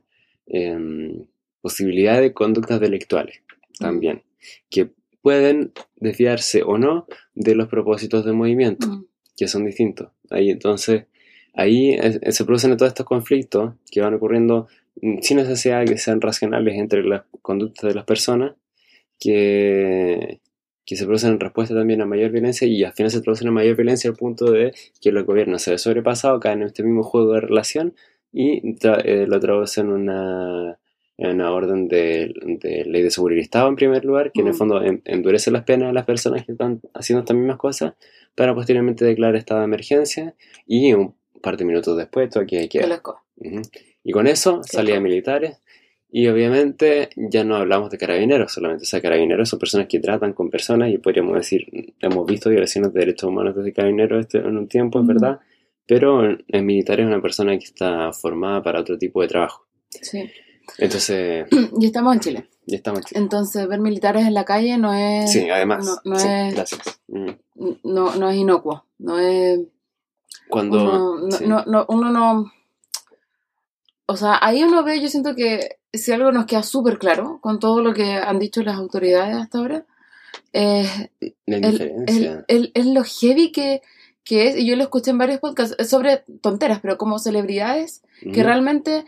em, 0.47 1.25
posibilidad 1.61 2.19
de 2.21 2.33
conductas 2.33 2.79
delictuales 2.79 3.41
también, 3.79 4.23
que 4.69 4.89
pueden 5.21 5.71
desviarse 5.95 6.63
o 6.63 6.77
no 6.77 7.05
de 7.35 7.55
los 7.55 7.67
propósitos 7.67 8.23
del 8.25 8.33
movimiento 8.35 8.87
Mm. 8.87 9.05
que 9.37 9.47
son 9.47 9.65
distintos. 9.65 10.09
Ahí 10.29 10.49
entonces, 10.49 11.05
ahí 11.53 11.91
es- 11.93 12.19
se 12.35 12.45
producen 12.45 12.75
todos 12.77 12.89
estos 12.91 13.05
conflictos 13.05 13.73
que 13.91 14.01
van 14.01 14.13
ocurriendo 14.13 14.67
mm, 15.01 15.19
sin 15.21 15.37
necesidad 15.37 15.79
de 15.81 15.85
que 15.85 15.97
sean 15.97 16.21
racionales 16.21 16.75
entre 16.75 17.03
las 17.03 17.23
conductas 17.43 17.87
de 17.89 17.93
las 17.95 18.05
personas, 18.05 18.55
que, 19.19 20.39
que 20.85 20.95
se 20.95 21.05
producen 21.05 21.31
en 21.33 21.39
respuesta 21.39 21.75
también 21.75 22.01
a 22.01 22.05
mayor 22.05 22.31
violencia 22.31 22.67
y 22.67 22.83
al 22.83 22.93
final 22.93 23.11
se 23.11 23.21
producen 23.21 23.47
a 23.49 23.51
mayor 23.51 23.75
violencia 23.75 24.09
al 24.09 24.15
punto 24.15 24.51
de 24.51 24.73
que 25.01 25.11
los 25.11 25.25
gobiernos 25.25 25.61
se 25.61 25.71
ven 25.71 25.79
sobrepasados, 25.79 26.39
caen 26.39 26.61
en 26.61 26.67
este 26.67 26.83
mismo 26.83 27.03
juego 27.03 27.33
de 27.33 27.41
relación 27.41 27.93
y 28.31 28.75
tra- 28.75 29.01
eh, 29.03 29.25
lo 29.27 29.39
traducen 29.39 29.87
en 29.87 29.91
una, 29.93 30.79
en 31.17 31.31
una 31.31 31.51
orden 31.51 31.87
de, 31.87 32.33
de 32.61 32.85
ley 32.85 33.01
de 33.01 33.09
seguridad 33.11 33.41
Estado 33.41 33.67
en 33.69 33.75
primer 33.75 34.05
lugar, 34.05 34.31
que 34.31 34.41
en 34.41 34.47
el 34.47 34.53
Mm. 34.53 34.57
fondo 34.57 34.83
en- 34.83 35.01
endurece 35.05 35.49
las 35.51 35.63
penas 35.63 35.89
a 35.89 35.93
las 35.93 36.05
personas 36.05 36.45
que 36.45 36.51
están 36.51 36.79
haciendo 36.93 37.21
estas 37.21 37.35
mismas 37.35 37.57
cosas 37.57 37.93
para 38.35 38.53
posteriormente 38.53 39.03
declarar 39.03 39.35
estado 39.35 39.61
de 39.61 39.65
emergencia 39.65 40.35
y 40.67 40.93
un 40.93 41.15
par 41.41 41.57
de 41.57 41.65
minutos 41.65 41.97
después 41.97 42.29
toque 42.29 42.57
de 42.57 42.69
Qué 42.69 42.79
queda. 42.79 42.87
loco. 42.87 43.21
Ujú. 43.37 43.61
Y 44.03 44.11
con 44.11 44.27
eso 44.27 44.61
salían 44.63 45.01
militares 45.03 45.57
y 46.09 46.27
obviamente 46.27 47.09
ya 47.15 47.43
no 47.43 47.55
hablamos 47.55 47.89
de 47.89 47.97
carabineros 47.97 48.53
solamente, 48.53 48.83
o 48.83 48.85
sea, 48.85 49.01
carabineros 49.01 49.49
son 49.49 49.59
personas 49.59 49.87
que 49.87 49.99
tratan 49.99 50.33
con 50.33 50.49
personas 50.49 50.89
y 50.91 50.97
podríamos 50.99 51.35
decir, 51.35 51.65
hemos 51.99 52.25
visto 52.25 52.49
violaciones 52.49 52.93
de 52.93 52.99
derechos 53.01 53.27
humanos 53.29 53.55
desde 53.55 53.73
carabineros 53.73 54.21
este- 54.21 54.37
en 54.37 54.55
un 54.57 54.67
tiempo, 54.67 54.99
es 54.99 55.03
Ujú. 55.03 55.13
verdad, 55.13 55.39
pero 55.85 56.21
el 56.23 56.63
militar 56.63 56.99
es 56.99 57.07
una 57.07 57.21
persona 57.21 57.57
que 57.57 57.65
está 57.65 58.13
formada 58.13 58.61
para 58.63 58.79
otro 58.81 58.97
tipo 58.97 59.21
de 59.21 59.27
trabajo. 59.27 59.65
Sí. 59.89 60.29
Entonces, 60.77 61.47
Y 61.79 61.85
estamos 61.85 62.13
en 62.15 62.19
Chile. 62.19 62.49
ya 62.65 62.77
estamos. 62.77 63.01
Entonces, 63.13 63.67
ver 63.67 63.79
militares 63.79 64.25
en 64.25 64.33
la 64.33 64.45
calle 64.45 64.77
no 64.77 64.93
es, 64.93 65.31
Sí, 65.31 65.49
además, 65.49 65.85
no- 65.85 66.11
no 66.13 66.19
sí, 66.19 66.27
es- 66.29 66.53
gracias. 66.53 66.99
Mm. 67.07 67.29
no, 67.83 68.15
no 68.15 68.29
es 68.29 68.37
inocuo. 68.37 68.85
No 68.99 69.17
es. 69.19 69.59
Cuando... 70.49 70.81
Uno 70.81 71.19
no, 71.27 71.31
sí. 71.31 71.45
no, 71.47 71.63
no- 71.65 71.85
uno 71.89 72.11
no. 72.11 72.51
O 74.05 74.15
sea, 74.15 74.39
ahí 74.41 74.63
uno 74.63 74.83
ve, 74.83 75.01
yo 75.01 75.09
siento 75.09 75.35
que 75.35 75.79
si 75.93 76.11
algo 76.11 76.31
nos 76.31 76.45
queda 76.45 76.63
súper 76.63 76.97
claro 76.97 77.39
con 77.41 77.59
todo 77.59 77.81
lo 77.81 77.93
que 77.93 78.13
han 78.13 78.39
dicho 78.39 78.61
las 78.63 78.75
autoridades 78.77 79.35
hasta 79.35 79.57
ahora, 79.57 79.85
es 80.53 81.09
La 81.45 81.57
indiferencia. 81.57 82.45
el- 82.47 82.71
lo 82.93 83.03
heavy 83.03 83.51
que, 83.51 83.81
que 84.23 84.47
es, 84.47 84.57
y 84.57 84.65
yo 84.65 84.75
lo 84.77 84.83
escuché 84.83 85.11
en 85.11 85.17
varios 85.17 85.39
podcasts, 85.39 85.75
sobre 85.89 86.23
tonteras, 86.41 86.79
pero 86.81 86.97
como 86.97 87.19
celebridades 87.19 88.01
que 88.33 88.43
realmente, 88.43 89.05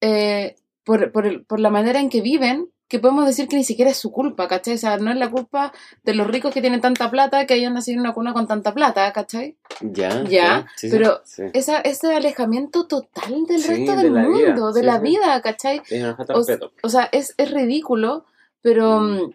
eh, 0.00 0.56
por, 0.84 1.10
por, 1.12 1.26
el- 1.26 1.44
por 1.44 1.60
la 1.60 1.70
manera 1.70 2.00
en 2.00 2.10
que 2.10 2.20
viven, 2.20 2.70
que 2.88 2.98
podemos 2.98 3.24
decir 3.26 3.48
que 3.48 3.56
ni 3.56 3.64
siquiera 3.64 3.90
es 3.90 3.96
su 3.96 4.12
culpa, 4.12 4.46
¿cachai? 4.46 4.74
O 4.74 4.78
sea, 4.78 4.98
no 4.98 5.10
es 5.10 5.16
la 5.16 5.30
culpa 5.30 5.72
de 6.04 6.14
los 6.14 6.26
ricos 6.26 6.52
que 6.52 6.60
tienen 6.60 6.80
tanta 6.82 7.10
plata 7.10 7.46
que 7.46 7.54
hayan 7.54 7.72
nacido 7.74 7.94
en 7.94 8.00
una 8.00 8.12
cuna 8.12 8.34
con 8.34 8.46
tanta 8.46 8.74
plata, 8.74 9.10
¿cachai? 9.12 9.56
Ya, 9.80 10.22
Ya, 10.24 10.66
sí, 10.76 10.88
sí, 10.88 10.90
pero 10.90 11.22
sí. 11.24 11.42
Esa, 11.54 11.80
ese 11.80 12.14
alejamiento 12.14 12.86
total 12.86 13.46
del 13.46 13.62
Sí, 13.62 13.68
resto 13.68 13.96
de 13.96 14.02
del 14.02 14.12
vida, 14.12 14.22
mundo, 14.28 14.72
de 14.72 14.80
sí, 14.80 14.86
la 14.86 14.98
vida, 14.98 15.40
¿cachai? 15.40 15.80
De 15.88 16.04
O, 16.34 16.44
o 16.82 16.88
sea, 16.88 17.08
es, 17.10 17.34
es 17.38 17.50
ridículo, 17.50 18.26
pero 18.60 19.00
Mm. 19.00 19.14
mm, 19.22 19.34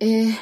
eh, 0.00 0.38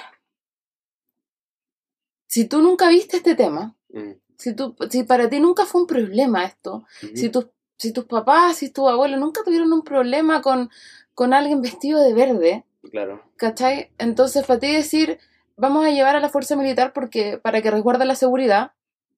si 2.27 2.47
tú 2.47 2.61
nunca 2.61 2.89
viste 2.89 3.19
este 3.19 3.35
tema, 3.35 3.77
Mm. 3.91 4.13
si, 4.37 4.55
tú, 4.57 4.75
si 4.91 5.05
para 5.05 5.29
ti 5.31 5.39
nunca 5.39 5.65
fue 5.65 5.83
un 5.83 5.87
problema 5.87 6.45
esto, 6.45 6.85
Ujú. 7.03 7.17
si, 7.17 7.29
tus, 7.31 7.47
si 7.77 7.93
tus 7.93 8.05
papás, 8.05 8.57
si 8.57 8.71
tus 8.71 8.89
abuelos 8.89 9.21
nunca 9.21 9.43
tuvieron 9.45 9.73
un 9.73 9.83
problema 9.83 10.43
con, 10.43 10.71
con 11.15 11.35
alguien 11.35 11.63
vestido 11.63 12.01
de 12.01 12.15
verde, 12.15 12.65
Claro. 12.91 13.23
¿cachai? 13.37 13.91
Entonces, 13.99 14.47
para 14.47 14.61
ti 14.61 14.73
decir, 14.73 15.19
vamos 15.57 15.85
a 15.85 15.91
llevar 15.91 16.17
a 16.17 16.21
la 16.21 16.29
fuerza 16.29 16.57
militar 16.57 16.93
porque, 16.93 17.39
para 17.39 17.63
que 17.63 17.71
resguarde 17.71 18.05
la 18.05 18.15
seguridad, 18.15 18.73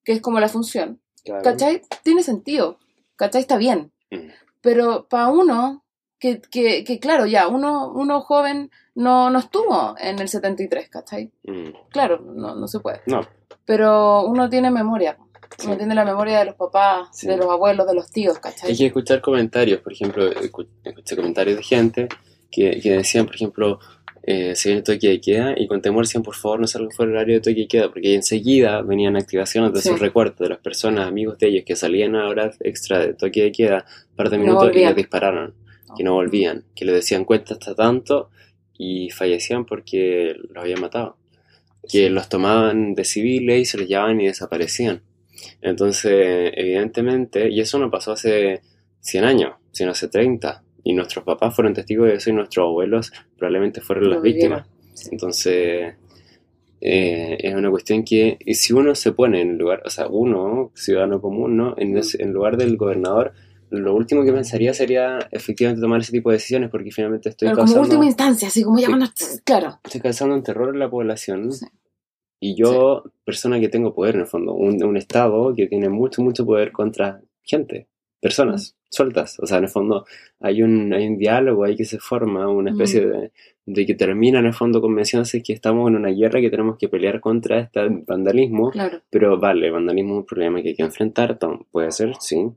que 0.05 0.13
es 0.13 0.21
como 0.21 0.41
la 0.41 0.49
función, 0.49 1.01
claro. 1.25 1.43
¿cachai? 1.43 1.83
Tiene 2.03 2.23
sentido, 2.23 2.79
¿cachai? 3.17 3.41
Está 3.41 3.57
bien. 3.57 3.93
Mm. 4.11 4.29
Pero 4.61 5.07
para 5.09 5.29
uno, 5.29 5.85
que, 6.19 6.41
que, 6.41 6.85
que 6.85 6.99
claro, 6.99 7.27
ya, 7.27 7.49
uno, 7.49 7.93
uno 7.93 8.21
joven 8.21 8.71
no, 8.95 9.31
no 9.31 9.39
estuvo 9.39 9.95
en 9.99 10.19
el 10.19 10.29
73, 10.29 10.89
¿cachai? 10.89 11.31
Mm. 11.45 11.71
Claro, 11.91 12.21
no, 12.21 12.55
no 12.55 12.69
se 12.69 12.81
puede. 12.81 13.03
No, 13.07 13.21
Pero 13.65 14.25
uno 14.27 14.49
tiene 14.49 14.71
memoria. 14.71 15.19
Sí. 15.59 15.67
Uno 15.67 15.77
tiene 15.77 15.95
la 15.95 16.05
memoria 16.05 16.39
de 16.41 16.45
los 16.47 16.55
papás, 16.55 17.09
Sí. 17.13 17.27
de 17.27 17.37
los 17.37 17.47
abuelos, 17.47 17.87
de 17.87 17.95
los 17.95 18.11
tíos, 18.11 18.39
¿cachai? 18.39 18.71
Hay 18.71 18.77
que 18.77 18.87
escuchar 18.87 19.21
comentarios, 19.21 19.81
por 19.81 19.93
ejemplo, 19.93 20.31
escu- 20.33 20.67
escuché 20.85 21.17
comentarios 21.17 21.57
de 21.57 21.63
gente 21.63 22.09
que, 22.51 22.81
que 22.81 22.91
decían, 22.93 23.27
por 23.27 23.35
ejemplo, 23.35 23.79
eh, 24.23 24.57
se 24.57 24.71
viene 24.71 24.83
toque 24.83 25.09
de 25.09 25.21
queda 25.21 25.55
y 25.57 25.69
con 25.69 25.81
temor 25.81 26.05
decían, 26.05 26.23
por 26.25 26.35
favor, 26.35 26.59
no 26.61 26.67
salgan 26.67 26.91
fuera 26.91 27.11
del 27.11 27.17
horario 27.19 27.35
de 27.37 27.41
toque 27.41 27.61
de 27.61 27.69
queda, 27.69 27.89
porque 27.91 28.15
enseguida 28.15 28.83
venían 28.83 29.17
activaciones 29.17 29.73
de 29.73 29.81
Sí. 29.83 29.89
sus 29.91 30.01
recuerdos 30.01 30.39
de 30.41 30.49
las 30.49 30.59
personas, 30.59 31.07
amigos 31.07 31.39
de 31.39 31.47
ellos, 31.49 31.65
que 31.65 31.77
salían 31.77 32.17
a 32.17 32.29
horas 32.29 32.57
extra 32.61 32.99
de 32.99 33.15
toque 33.15 33.43
de 33.45 33.53
queda, 33.53 33.85
par 34.17 34.31
de 34.31 34.37
No 34.39 34.43
minutos 34.45 34.65
y 34.65 34.67
volvían. 34.69 34.89
les 34.89 34.97
dispararon, 34.97 35.55
que 35.97 36.03
no 36.03 36.15
volvían, 36.15 36.65
que 36.75 36.85
les 36.85 36.95
decían 36.97 37.25
cuenta 37.25 37.55
hasta 37.55 37.75
tanto 37.77 38.31
y 38.77 39.11
fallecían 39.11 39.65
porque 39.65 40.35
los 40.51 40.57
habían 40.63 40.81
matado, 40.81 41.17
que 41.89 42.11
los 42.11 42.29
tomaban 42.29 42.95
de 42.97 43.05
civiles 43.05 43.61
y 43.61 43.65
se 43.65 43.79
los 43.79 43.87
llevaban 43.87 44.21
y 44.21 44.27
desaparecían. 44.27 45.03
Entonces, 45.61 46.53
evidentemente, 46.55 47.49
y 47.51 47.61
eso 47.61 47.79
no 47.79 47.91
pasó 47.91 48.13
hace 48.13 48.63
100 49.01 49.25
años, 49.25 49.55
sino 49.73 49.91
hace 49.93 50.09
30. 50.09 50.63
Y 50.85 50.93
nuestros 50.95 51.25
papás 51.25 51.55
fueron 51.55 51.75
testigos 51.75 52.07
de 52.09 52.15
eso 52.15 52.31
y 52.31 52.33
nuestros 52.33 52.65
abuelos 52.65 53.13
probablemente 53.37 53.81
fueron 53.81 54.11
las 54.11 54.23
víctimas. 54.23 54.67
Entonces, 55.11 55.95
eh, 56.81 57.37
es 57.41 57.55
una 57.55 57.71
cuestión 57.71 58.05
que 58.05 58.37
y 58.39 58.55
si 58.55 58.73
uno 58.73 58.95
se 58.95 59.13
pone 59.13 59.41
en 59.41 59.59
lugar, 59.59 59.83
o 59.85 59.91
sea, 59.91 60.07
uno, 60.09 60.71
ciudadano 60.75 61.21
común, 61.21 61.57
¿no? 61.57 61.75
En, 61.79 61.97
ese- 61.97 62.23
en 62.23 62.33
lugar 62.33 62.57
del 62.57 62.77
gobernador, 62.77 63.33
lo 63.71 63.95
último 63.95 64.25
que 64.25 64.33
pensaría 64.33 64.73
sería 64.75 65.19
efectivamente 65.33 65.81
tomar 65.81 66.01
ese 66.01 66.13
tipo 66.13 66.31
de 66.31 66.37
decisiones 66.37 66.71
porque 66.71 66.93
finalmente 66.93 67.31
estoy 67.31 67.47
Pero 67.49 67.57
como 67.57 67.67
causando, 67.67 67.89
última 67.89 68.07
instancia, 68.07 68.49
así 68.49 68.63
como 68.63 68.79
llamando. 68.79 69.07
Claro. 69.45 69.81
estoy 69.85 70.01
causando 70.01 70.35
un 70.35 70.43
terror 70.43 70.73
en 70.73 70.79
la 70.79 70.89
población. 70.91 71.51
Sí. 71.53 71.67
Y 72.39 72.55
yo, 72.55 73.05
persona 73.25 73.59
que 73.61 73.69
tengo 73.69 73.95
poder 73.95 74.17
en 74.17 74.23
el 74.23 74.27
fondo, 74.27 74.53
un, 74.53 74.83
un 74.83 74.97
Estado 74.97 75.55
que 75.55 75.67
tiene 75.67 75.89
mucho, 75.89 76.23
mucho 76.23 76.45
poder 76.45 76.71
contra 76.73 77.21
gente, 77.43 77.89
personas 78.21 78.77
sueltas. 78.91 79.39
O 79.41 79.47
sea, 79.47 79.59
en 79.59 79.65
el 79.65 79.71
fondo 79.71 80.05
hay 80.41 80.63
un, 80.63 80.93
hay 80.93 81.07
un 81.07 81.19
diálogo 81.19 81.65
ahí 81.65 81.77
que 81.77 81.85
se 81.85 81.99
forma, 81.99 82.49
una 82.49 82.71
especie 82.73 83.07
Mm. 83.07 83.11
de, 83.11 83.33
de 83.67 83.87
que 83.87 83.95
termina 83.95 84.39
en 84.39 84.47
el 84.47 84.55
fondo 84.55 84.81
convenciéndose 84.81 85.43
que 85.43 85.53
estamos 85.53 85.89
en 85.89 85.97
una 85.97 86.11
guerra 86.11 86.41
que 86.41 86.51
tenemos 86.51 86.77
que 86.79 86.89
pelear 86.89 87.21
contra 87.21 87.61
este 87.61 87.81
vandalismo. 88.07 88.71
Claro. 88.71 89.01
Pero 89.11 89.39
vale, 89.39 89.71
vandalismo 89.71 90.15
es 90.15 90.19
un 90.21 90.27
problema 90.27 90.63
que 90.63 90.69
hay 90.69 90.77
que 90.77 90.83
enfrentar, 90.83 91.39
puede 91.71 91.91
ser, 91.91 92.15
sí, 92.21 92.49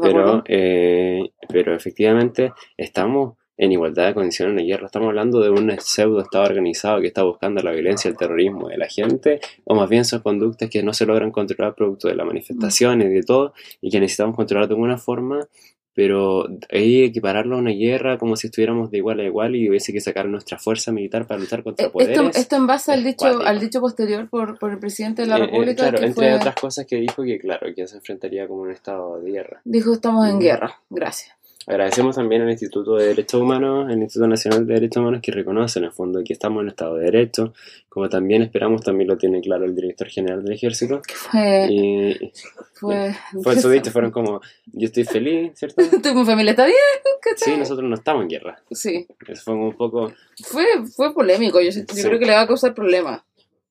pero, 0.00 0.42
eh, 0.46 1.30
pero 1.48 1.74
efectivamente 1.74 2.52
estamos 2.76 3.36
en 3.64 3.70
igualdad 3.70 4.06
de 4.08 4.14
condiciones 4.14 4.50
en 4.52 4.56
la 4.56 4.62
guerra. 4.64 4.86
Estamos 4.86 5.08
hablando 5.08 5.40
de 5.40 5.50
un 5.50 5.70
pseudo 5.80 6.20
Estado 6.20 6.44
organizado 6.44 7.00
que 7.00 7.06
está 7.06 7.22
buscando 7.22 7.62
la 7.62 7.70
violencia, 7.70 8.08
el 8.08 8.16
terrorismo 8.16 8.68
de 8.68 8.76
la 8.76 8.88
gente, 8.88 9.40
o 9.64 9.74
más 9.76 9.88
bien 9.88 10.04
son 10.04 10.20
conductas 10.20 10.68
que 10.68 10.82
no 10.82 10.92
se 10.92 11.06
logran 11.06 11.30
controlar 11.30 11.74
producto 11.76 12.08
de 12.08 12.16
las 12.16 12.26
manifestaciones 12.26 13.08
y 13.08 13.14
de 13.14 13.22
todo, 13.22 13.54
y 13.80 13.90
que 13.90 14.00
necesitamos 14.00 14.34
controlar 14.34 14.66
de 14.66 14.74
alguna 14.74 14.98
forma, 14.98 15.46
pero 15.94 16.48
ahí 16.72 17.02
equipararlo 17.04 17.54
a 17.54 17.58
una 17.58 17.70
guerra 17.70 18.18
como 18.18 18.34
si 18.34 18.48
estuviéramos 18.48 18.90
de 18.90 18.96
igual 18.98 19.20
a 19.20 19.24
igual 19.24 19.54
y 19.54 19.68
hubiese 19.68 19.92
que 19.92 20.00
sacar 20.00 20.26
nuestra 20.26 20.58
fuerza 20.58 20.90
militar 20.90 21.26
para 21.28 21.38
luchar 21.38 21.62
contra 21.62 21.86
Eh, 21.86 21.90
poderes. 21.90 22.36
Esto, 22.36 22.56
en 22.56 22.66
base 22.66 22.92
al 22.92 23.04
dicho, 23.04 23.18
cuático. 23.18 23.42
al 23.44 23.60
dicho 23.60 23.80
posterior 23.80 24.28
por, 24.28 24.58
por 24.58 24.72
el 24.72 24.78
presidente 24.80 25.22
de 25.22 25.28
la 25.28 25.36
Eh, 25.36 25.42
eh, 25.42 25.46
República 25.46 25.74
claro, 25.82 25.98
que 25.98 26.06
entre 26.06 26.26
fue, 26.30 26.34
otras 26.34 26.54
cosas 26.56 26.84
que 26.86 26.96
dijo 26.96 27.22
que, 27.22 27.38
claro, 27.38 27.66
que 27.76 27.86
se 27.86 27.96
enfrentaría 27.96 28.48
como 28.48 28.62
un 28.62 28.72
estado 28.72 29.20
de 29.20 29.30
guerra. 29.30 29.60
dijo 29.64 29.92
estamos 29.92 30.26
en 30.28 30.36
Mm. 30.36 30.40
guerra. 30.40 30.80
Gracias. 30.90 31.36
Agradecemos 31.66 32.16
también 32.16 32.42
al 32.42 32.50
Instituto 32.50 32.96
de 32.96 33.06
Derechos 33.06 33.40
Humanos, 33.40 33.88
el 33.90 34.00
Instituto 34.02 34.26
Nacional 34.26 34.66
de 34.66 34.74
Derechos 34.74 35.00
Humanos, 35.00 35.20
que 35.22 35.30
reconoce 35.30 35.78
en 35.78 35.84
el 35.84 35.92
fondo 35.92 36.20
que 36.24 36.32
estamos 36.32 36.62
en 36.62 36.68
estado 36.68 36.96
de 36.96 37.04
derecho, 37.04 37.54
como 37.88 38.08
también 38.08 38.42
esperamos, 38.42 38.82
también 38.82 39.08
lo 39.08 39.16
tiene 39.16 39.40
claro 39.40 39.64
el 39.64 39.74
director 39.74 40.08
general 40.08 40.42
del 40.42 40.54
ejército. 40.54 41.00
Que 41.02 41.14
fue, 41.14 41.66
Y 41.70 42.32
fue, 42.74 43.14
fue 43.42 43.60
su 43.60 43.70
dicho, 43.70 43.92
fueron 43.92 44.10
como, 44.10 44.40
yo 44.72 44.86
estoy 44.86 45.04
feliz, 45.04 45.52
¿cierto? 45.54 45.76
Tu- 46.02 46.14
mi 46.14 46.24
familia 46.24 46.50
está 46.50 46.66
bien, 46.66 46.76
¿cachai? 47.20 47.54
Sí, 47.54 47.58
nosotros 47.58 47.88
no 47.88 47.94
estamos 47.94 48.22
en 48.22 48.28
guerra. 48.28 48.60
Sí. 48.72 49.06
Eso 49.28 49.42
fue 49.44 49.54
un 49.54 49.76
poco... 49.76 50.12
Fue, 50.42 50.64
fue 50.96 51.14
polémico. 51.14 51.60
Yo, 51.60 51.66
yo 51.70 51.72
Sí. 51.72 52.02
creo 52.02 52.18
que 52.18 52.26
le 52.26 52.32
va 52.32 52.40
a 52.40 52.46
causar 52.48 52.74
problemas. 52.74 53.22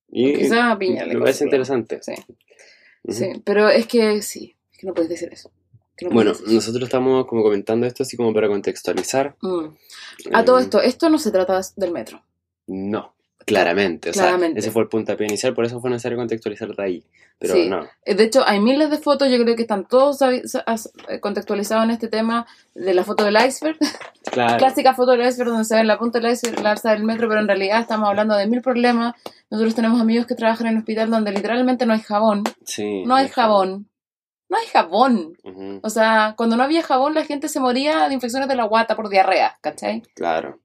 Y, 0.10 0.33
Quizás 0.33 0.60
a 0.63 0.77
Piña 0.79 1.05
le 1.05 1.15
me 1.15 1.19
parece 1.21 1.43
interesante. 1.43 2.00
Sí, 2.01 2.13
Ujú. 3.03 3.13
sí. 3.17 3.25
Pero 3.43 3.67
es 3.69 3.86
que 3.88 4.21
sí, 4.21 4.55
es 4.71 4.77
que 4.79 4.88
no 4.88 4.93
puedes 4.93 5.10
decir 5.10 5.29
eso. 5.31 5.51
Bueno, 6.10 6.34
nosotros 6.48 6.84
estamos 6.84 7.25
como 7.27 7.43
comentando 7.43 7.86
esto 7.86 8.03
así 8.03 8.17
como 8.17 8.34
para 8.34 8.48
contextualizar. 8.48 9.36
Mm. 9.41 9.65
A 10.34 10.46
todo 10.46 10.60
Eh, 10.60 10.63
esto, 10.63 10.81
esto 10.81 11.10
no 11.10 11.20
se 11.20 11.31
trata 11.31 11.60
del 11.75 11.91
metro. 11.91 12.22
No, 12.67 13.13
claramente. 13.46 14.12
O 14.12 14.13
sea, 14.13 14.24
Claramente. 14.24 14.60
ese 14.60 14.72
fue 14.72 14.84
el 14.84 14.88
puntapié 14.89 15.27
inicial, 15.27 15.53
por 15.53 15.65
eso 15.65 15.79
fue 15.81 15.89
necesario 15.89 16.17
contextualizar 16.17 16.75
de 16.75 16.84
ahí. 16.84 17.03
Pero 17.39 17.55
Sí. 17.55 17.67
no. 17.70 17.88
Eh, 18.05 18.13
De 18.15 18.24
hecho, 18.24 18.43
hay 18.46 18.60
miles 18.60 18.89
de 18.91 18.98
fotos, 19.00 19.29
yo 19.31 19.41
creo 19.41 19.55
que 19.55 19.63
están 19.63 19.88
todos 19.88 20.22
eh, 20.22 20.41
contextualizados 21.20 21.84
en 21.86 21.91
este 21.91 22.08
tema 22.08 22.46
de 22.75 22.93
la 22.93 23.03
foto 23.03 23.24
del 23.25 23.38
iceberg. 23.46 23.77
Claro. 24.31 24.58
Clásica 24.60 24.93
foto 24.93 25.12
del 25.12 25.27
iceberg 25.27 25.50
donde 25.50 25.65
se 25.65 25.74
ve 25.74 25.81
en 25.81 25.88
la 25.88 25.98
punta 25.98 26.20
del 26.20 26.31
iceberg 26.34 26.62
la 26.62 26.72
alza 26.72 26.91
del 26.91 27.03
metro, 27.03 27.27
pero 27.27 27.41
en 27.41 27.48
realidad 27.48 27.81
estamos 27.81 28.08
hablando 28.08 28.36
de 28.36 28.46
mil 28.46 28.62
problemas. 28.62 29.15
Nosotros 29.50 29.74
tenemos 29.74 30.00
amigos 30.00 30.27
que 30.27 30.36
trabajan 30.36 30.67
en 30.67 30.74
un 30.74 30.79
hospital 30.81 31.10
donde 31.10 31.31
literalmente 31.31 31.88
no 31.88 31.93
hay 31.93 32.01
jabón. 32.01 32.43
Sí. 32.63 33.03
No 33.03 33.15
hay 33.15 33.27
jabón. 33.29 33.88
No 34.51 34.58
hay 34.58 34.67
jabón. 34.67 35.38
O 35.81 35.89
sea, 35.89 36.34
cuando 36.36 36.58
no 36.58 36.63
había 36.63 36.84
jabón 36.84 37.13
la 37.13 37.24
gente 37.24 37.48
se 37.48 37.62
moría 37.62 38.10
de 38.10 38.13
infecciones 38.13 38.50
de 38.50 38.55
la 38.58 38.65
guata 38.65 38.98
por 38.98 39.08
diarrea, 39.08 39.58
¿cachai? 39.62 40.01
Claro. 40.13 40.60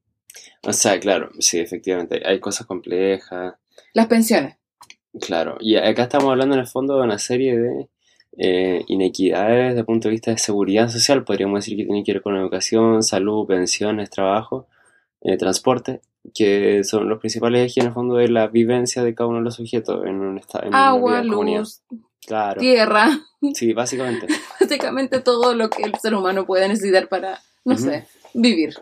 O 0.64 0.72
sea, 0.72 0.98
claro, 0.98 1.30
sí, 1.38 1.60
efectivamente. 1.60 2.20
Hay 2.26 2.40
cosas 2.40 2.66
complejas. 2.66 3.54
Las 3.92 4.08
pensiones. 4.08 4.56
Claro. 5.20 5.56
Y 5.60 5.76
acá 5.76 6.02
estamos 6.02 6.28
hablando 6.28 6.56
en 6.56 6.62
el 6.62 6.66
fondo 6.66 6.96
de 6.96 7.04
una 7.04 7.20
serie 7.20 7.56
de 7.56 7.88
eh, 8.36 8.84
inequidades 8.88 9.68
desde 9.68 9.80
el 9.80 9.86
punto 9.86 10.08
de 10.08 10.14
vista 10.14 10.32
de 10.32 10.38
seguridad 10.38 10.88
social. 10.88 11.22
Podríamos 11.22 11.60
decir 11.60 11.76
que 11.76 11.84
tiene 11.84 12.02
que 12.02 12.14
ver 12.14 12.22
con 12.22 12.34
educación, 12.34 13.04
salud, 13.04 13.46
pensiones, 13.46 14.10
trabajo, 14.10 14.66
eh, 15.20 15.36
transporte, 15.36 16.00
que 16.34 16.82
son 16.82 17.08
los 17.08 17.20
principales 17.20 17.60
ejes 17.60 17.84
en 17.84 17.86
el 17.86 17.94
fondo 17.94 18.16
de 18.16 18.30
la 18.30 18.48
vivencia 18.48 19.04
de 19.04 19.14
cada 19.14 19.28
uno 19.28 19.38
de 19.38 19.44
los 19.44 19.54
sujetos 19.54 20.04
en 20.04 20.16
un 20.16 20.38
estado. 20.38 20.70
Agua, 20.72 21.22
comunidad. 21.22 21.66
Claro. 22.26 22.60
tierra. 22.60 23.20
Sí, 23.54 23.72
básicamente. 23.72 24.26
Básicamente 24.60 25.20
todo 25.20 25.54
lo 25.54 25.70
que 25.70 25.82
el 25.84 25.94
ser 26.00 26.14
humano 26.14 26.44
puede 26.46 26.66
necesitar 26.68 27.08
para, 27.08 27.40
no 27.64 27.76
sé, 27.78 28.06
vivir. 28.34 28.74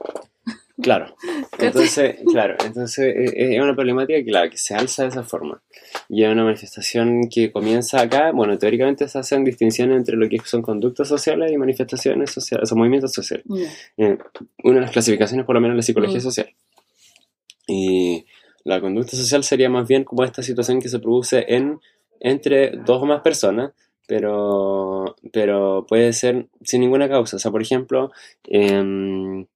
Claro. 0.81 1.15
Entonces, 1.59 2.17
claro, 2.33 2.57
entonces 2.65 2.99
eh, 3.17 3.55
es 3.57 3.63
una 3.63 3.75
problemática 3.75 4.19
que, 4.19 4.25
claro, 4.25 4.51
que 4.51 4.57
se 4.59 4.75
alza 4.75 5.05
de 5.05 5.11
esa 5.11 5.23
forma. 5.23 5.63
Y 6.09 6.25
es 6.25 6.31
una 6.33 6.43
manifestación 6.45 7.29
que 7.29 7.53
comienza 7.53 8.01
acá, 8.01 8.33
bueno, 8.33 8.59
teóricamente 8.59 9.07
se 9.09 9.19
hacen 9.19 9.45
distinciones 9.45 9.97
entre 9.99 10.17
lo 10.17 10.29
que 10.29 10.39
son 10.45 10.63
conductas 10.63 11.07
sociales 11.07 11.53
y 11.53 11.57
manifestaciones 11.59 12.31
sociales, 12.33 12.73
o 12.73 12.77
movimientos 12.77 13.13
sociales. 13.13 13.47
Eh, 13.97 14.19
una 14.65 14.75
de 14.77 14.81
las 14.81 14.91
clasificaciones, 14.91 15.47
por 15.47 15.55
lo 15.55 15.61
menos, 15.61 15.75
en 15.75 15.77
la 15.79 15.83
psicología 15.83 16.19
Mm. 16.19 16.23
social. 16.23 16.51
Y 17.69 18.27
la 18.65 18.81
conducta 18.81 19.17
social 19.17 19.45
sería 19.45 19.71
más 19.71 19.87
bien 19.87 20.05
como 20.05 20.25
esta 20.25 20.43
situación 20.43 20.81
que 20.81 20.89
se 20.89 20.99
produce 20.99 21.45
en 21.49 21.79
entre 22.25 22.71
dos 22.71 23.03
o 23.03 23.07
más 23.07 23.21
personas, 23.21 23.73
pero, 24.09 25.15
pero 25.31 25.85
puede 25.87 26.13
ser 26.15 26.47
sin 26.63 26.81
ninguna 26.81 27.09
causa. 27.09 27.37
O 27.37 27.39
sea, 27.39 27.51
por 27.51 27.61
ejemplo, 27.61 28.11
em, 28.49 29.47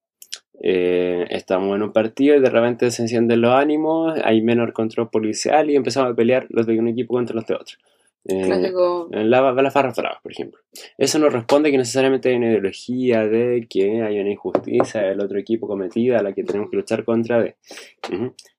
eh, 0.60 1.26
estamos 1.30 1.74
en 1.74 1.82
un 1.82 1.92
partido 1.92 2.36
y 2.36 2.40
de 2.40 2.50
repente 2.50 2.90
se 2.90 3.02
encienden 3.02 3.40
los 3.40 3.52
ánimos, 3.52 4.18
hay 4.22 4.42
menor 4.42 4.74
control 4.74 5.08
policial 5.08 5.70
y 5.70 5.76
empezamos 5.76 6.12
a 6.12 6.14
pelear 6.14 6.46
los 6.50 6.66
de 6.66 6.78
un 6.78 6.88
equipo 6.88 7.14
contra 7.14 7.34
los 7.34 7.46
de 7.46 7.54
otro. 7.54 7.78
Eh, 8.24 8.42
Clásico. 8.44 9.08
la, 9.10 9.52
las 9.52 9.72
farras 9.72 9.96
bravas, 9.96 10.20
por 10.22 10.32
ejemplo. 10.32 10.60
Eso 10.98 11.18
no 11.18 11.30
responde 11.30 11.70
que 11.70 11.78
necesariamente 11.78 12.28
hay 12.28 12.36
una 12.36 12.50
ideología 12.50 13.26
de 13.26 13.66
que 13.70 14.02
hay 14.02 14.20
una 14.20 14.30
injusticia 14.30 15.00
del 15.00 15.20
otro 15.20 15.38
equipo 15.38 15.66
cometida 15.66 16.18
a 16.18 16.22
la 16.22 16.34
que 16.34 16.44
tenemos 16.44 16.68
que 16.70 16.76
luchar 16.76 17.04
contra 17.04 17.40
de. 17.40 17.56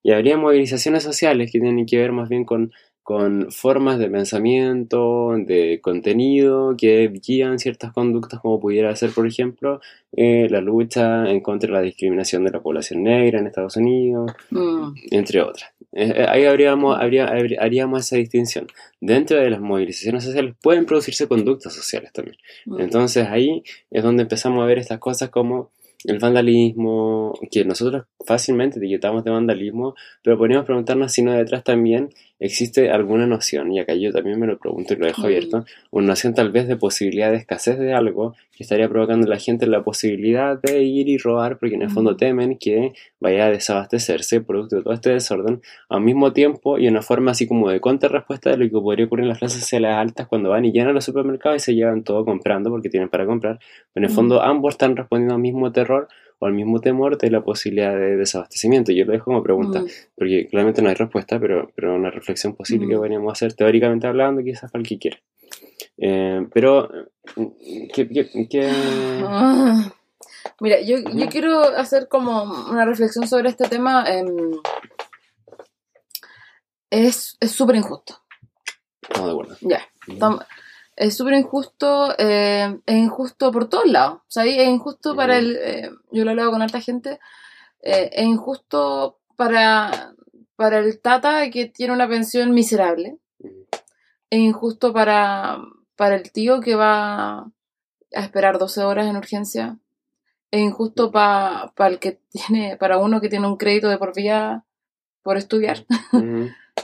Y 0.02 0.12
habría 0.12 0.38
movilizaciones 0.38 1.04
sociales 1.04 1.52
que 1.52 1.60
tienen 1.60 1.86
que 1.86 1.98
ver 1.98 2.12
más 2.12 2.30
bien 2.30 2.46
con, 2.46 2.72
con 3.10 3.52
formas 3.52 3.98
de 3.98 4.08
pensamiento, 4.08 5.34
de 5.36 5.80
contenido, 5.82 6.76
que 6.78 7.08
guían 7.08 7.58
ciertas 7.58 7.92
conductas 7.92 8.40
como 8.40 8.60
pudiera 8.60 8.96
ser, 8.96 9.10
por 9.10 9.26
ejemplo, 9.26 9.82
eh, 10.16 10.48
la 10.52 10.62
lucha 10.62 11.28
en 11.28 11.40
contra 11.42 11.70
de 11.70 11.74
la 11.74 11.82
discriminación 11.82 12.44
de 12.44 12.52
la 12.52 12.62
población 12.62 13.02
negra 13.02 13.40
en 13.40 13.48
Estados 13.48 13.78
Unidos, 13.78 14.32
Mm. 14.52 14.94
entre 15.10 15.42
otras. 15.42 15.72
Eh, 15.92 16.14
eh, 16.18 16.26
ahí 16.30 16.46
habríamos, 16.46 17.00
habría, 17.00 17.26
habrí- 17.26 17.58
haríamos 17.60 18.02
esa 18.02 18.16
distinción. 18.18 18.68
Dentro 19.02 19.38
de 19.40 19.50
las 19.50 19.60
movilizaciones 19.60 20.24
sociales 20.24 20.54
pueden 20.62 20.86
producirse 20.86 21.28
conductas 21.28 21.74
sociales 21.74 22.14
también. 22.14 22.38
Mm. 22.68 22.80
Entonces 22.80 23.26
ahí 23.28 23.64
es 23.90 24.04
donde 24.04 24.22
empezamos 24.22 24.62
a 24.62 24.68
ver 24.68 24.78
estas 24.78 25.00
cosas 25.00 25.30
como 25.30 25.72
el 26.06 26.18
vandalismo, 26.20 27.34
que 27.52 27.66
nosotros 27.66 28.06
fácilmente 28.26 28.78
etiquetamos 28.78 29.24
de 29.26 29.32
vandalismo, 29.32 29.96
pero 30.24 30.38
podríamos 30.38 30.66
preguntarnos 30.66 31.12
si 31.12 31.24
no 31.24 31.34
detrás 31.34 31.64
también 31.64 32.10
existe 32.40 32.90
alguna 32.90 33.28
noción, 33.28 33.72
y 33.72 33.80
acá 33.80 33.94
yo 33.96 34.12
también 34.12 34.40
me 34.40 34.48
lo 34.48 34.58
pregunto 34.58 34.94
y 34.94 34.98
lo 34.98 35.06
dejo 35.06 35.24
abierto, 35.24 35.66
una 35.92 36.08
noción 36.08 36.34
tal 36.34 36.52
vez 36.52 36.68
de 36.68 36.78
posibilidad 36.78 37.32
de 37.32 37.38
escasez 37.38 37.78
de 37.78 37.94
algo 37.94 38.36
que 38.56 38.64
estaría 38.64 38.90
provocando 38.90 39.28
a 39.28 39.30
la 39.30 39.40
gente 39.40 39.68
la 39.68 39.84
posibilidad 39.84 40.60
de 40.62 40.84
ir 40.84 41.08
y 41.08 41.18
robar, 41.18 41.58
porque 41.60 41.76
en 41.76 41.82
el 41.82 41.90
fondo 41.90 42.16
temen 42.16 42.58
que 42.58 42.94
vaya 43.20 43.46
a 43.46 43.50
desabastecerse 43.50 44.42
producto 44.42 44.78
de 44.78 44.84
todo 44.84 44.94
este 44.94 45.12
desorden, 45.12 45.62
al 45.90 46.02
mismo 46.02 46.34
tiempo 46.34 46.78
y 46.78 46.88
una 46.88 47.02
forma 47.02 47.32
así 47.32 47.48
como 47.48 47.70
de 47.70 47.80
contrarrespuesta 47.80 48.50
de 48.50 48.58
lo 48.58 48.66
que 48.66 48.72
podría 48.72 49.06
ocurrir 49.06 49.24
en 49.24 49.30
las 49.30 49.40
clases 49.40 49.62
sociales 49.62 49.92
altas 49.92 50.28
cuando 50.28 50.50
van 50.50 50.66
y 50.66 50.72
llenan 50.72 50.94
los 50.94 51.06
supermercados 51.06 51.62
y 51.62 51.66
se 51.66 51.76
llevan 51.76 52.04
todo 52.04 52.26
comprando 52.26 52.70
porque 52.70 52.90
tienen 52.90 53.10
para 53.10 53.26
comprar. 53.26 53.60
Pero 53.94 54.06
en 54.06 54.10
el 54.10 54.16
fondo 54.16 54.42
ambos 54.42 54.74
están 54.74 54.96
respondiendo 54.96 55.36
al 55.36 55.42
mismo 55.42 55.72
terror 55.72 56.08
o 56.40 56.46
al 56.46 56.54
mismo 56.54 56.80
temor 56.80 57.18
de 57.18 57.30
la 57.30 57.42
posibilidad 57.44 57.94
de 57.94 58.16
desabastecimiento. 58.18 58.92
Yo 58.92 59.06
lo 59.06 59.12
dejo 59.14 59.26
como 59.26 59.44
pregunta, 59.44 59.82
Mm. 59.82 59.88
porque 60.16 60.48
claramente 60.50 60.82
no 60.82 60.90
hay 60.90 60.96
respuesta, 60.96 61.40
pero, 61.40 61.70
pero 61.76 61.96
una 61.96 62.10
reflexión 62.12 62.56
posible 62.56 62.88
que 62.88 62.96
Mm. 62.96 63.00
podríamos 63.00 63.32
hacer 63.34 63.54
teóricamente 63.54 64.08
hablando, 64.08 64.42
quizás 64.44 64.72
para 64.72 64.82
el 64.82 64.88
que 64.88 64.98
quiera. 65.00 65.18
Eh, 65.98 66.48
pero, 66.54 66.90
¿qué, 67.94 68.08
qué, 68.08 68.48
qué- 68.50 68.72
Ah. 69.26 69.94
Mira, 70.62 70.80
yo, 70.82 70.98
yo 71.14 71.28
quiero 71.28 71.62
hacer 71.62 72.08
como 72.08 72.44
una 72.70 72.86
reflexión 72.86 73.28
sobre 73.28 73.50
este 73.50 73.68
tema. 73.68 74.06
em, 74.10 74.52
es 76.90 77.38
es 77.40 77.52
súper 77.52 77.76
injusto. 77.76 78.16
Estamos 79.02 79.28
de 79.28 79.32
acuerdo. 79.32 79.58
Ya. 79.62 79.82
Es 81.00 81.16
súper 81.16 81.36
injusto, 81.36 82.14
eh, 82.18 82.78
es 82.86 82.96
injusto 82.98 83.54
por 83.54 83.70
todos 83.70 83.86
lados. 83.86 84.16
O 84.18 84.26
sea, 84.28 84.44
es 84.44 84.68
injusto 84.68 85.16
para 85.16 85.38
el. 85.38 85.56
eh, 85.56 85.90
yo 86.12 86.26
lo 86.26 86.30
he 86.30 86.34
hablado 86.34 86.52
con 86.52 86.62
harta 86.62 86.82
gente. 86.82 87.22
eh, 87.82 88.10
es 88.12 88.26
injusto 88.26 89.18
para, 89.38 90.14
para 90.58 90.80
el 90.80 91.00
Tata 91.00 91.50
que 91.52 91.68
tiene 91.68 91.94
una 91.94 92.10
pensión 92.10 92.54
miserable. 92.54 93.18
Es 94.30 94.40
injusto 94.40 94.92
para, 94.92 95.60
para 95.96 96.16
el 96.18 96.34
tío 96.34 96.60
que 96.60 96.76
va 96.76 97.40
a 97.40 97.52
esperar 98.12 98.60
12 98.60 98.84
horas 98.84 99.08
en 99.08 99.16
urgencia. 99.16 99.78
Es 100.52 100.60
injusto 100.60 101.14
para 101.14 101.72
el 101.88 102.00
que 102.00 102.20
tiene, 102.30 102.76
para 102.76 102.98
uno 102.98 103.22
que 103.22 103.30
tiene 103.30 103.48
un 103.48 103.56
crédito 103.56 103.88
de 103.88 103.98
por 103.98 104.14
vida 104.14 104.66
por 105.24 105.38
estudiar. 105.38 105.86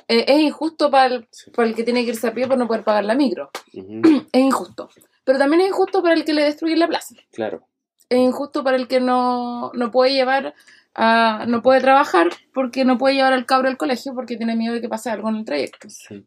Eh, 0.07 0.25
es 0.27 0.39
injusto 0.39 0.89
para 0.91 1.13
el, 1.15 1.27
Sí. 1.31 1.51
para 1.51 1.67
el 1.67 1.75
que 1.75 1.83
tiene 1.83 2.03
que 2.03 2.09
irse 2.11 2.27
a 2.27 2.33
pie 2.33 2.47
por 2.47 2.57
no 2.57 2.67
poder 2.67 2.83
pagar 2.83 3.03
la 3.05 3.15
micro. 3.15 3.49
ujú, 3.73 4.01
Es 4.31 4.41
injusto. 4.41 4.89
Pero 5.23 5.39
también 5.39 5.61
es 5.61 5.67
injusto 5.69 6.01
para 6.01 6.13
el 6.15 6.23
que 6.25 6.33
le 6.33 6.43
destruye 6.43 6.75
la 6.77 6.87
plaza. 6.87 7.15
Claro. 7.31 7.67
Es 8.09 8.19
injusto 8.19 8.63
para 8.63 8.77
el 8.77 8.87
que 8.87 8.99
no, 8.99 9.71
no 9.73 9.91
puede 9.91 10.13
llevar 10.13 10.53
a, 10.93 11.45
no 11.47 11.61
puede 11.61 11.81
trabajar 11.81 12.29
porque 12.53 12.85
no 12.85 12.97
puede 12.97 13.15
llevar 13.15 13.33
al 13.33 13.45
cabro 13.45 13.67
al 13.67 13.77
colegio 13.77 14.13
porque 14.13 14.37
tiene 14.37 14.55
miedo 14.55 14.75
de 14.75 14.81
que 14.81 14.89
pase 14.89 15.09
algo 15.09 15.29
en 15.29 15.37
el 15.37 15.45
trayecto. 15.45 15.89
Sí. 15.89 16.23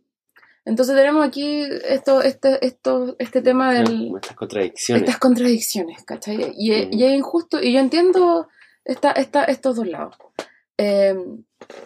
Entonces 0.64 0.94
tenemos 0.96 1.25
aquí 1.26 1.62
esto, 1.87 2.20
este, 2.20 2.64
esto, 2.66 3.16
este 3.18 3.40
tema 3.40 3.72
del, 3.72 4.12
estas 4.20 4.37
contradicciones. 4.37 5.02
estas 5.04 5.18
contradicciones, 5.18 6.04
¿cachai? 6.04 6.52
Y, 6.58 6.72
es- 6.72 6.87
Ujú. 6.88 6.96
y 6.98 7.04
es 7.04 7.12
injusto, 7.12 7.62
y 7.62 7.72
yo 7.72 7.78
entiendo 7.80 8.48
esta, 8.84 9.12
esta, 9.12 9.44
estos 9.44 9.76
dos 9.76 9.87
lados. 9.87 10.16
Eh, 10.76 11.14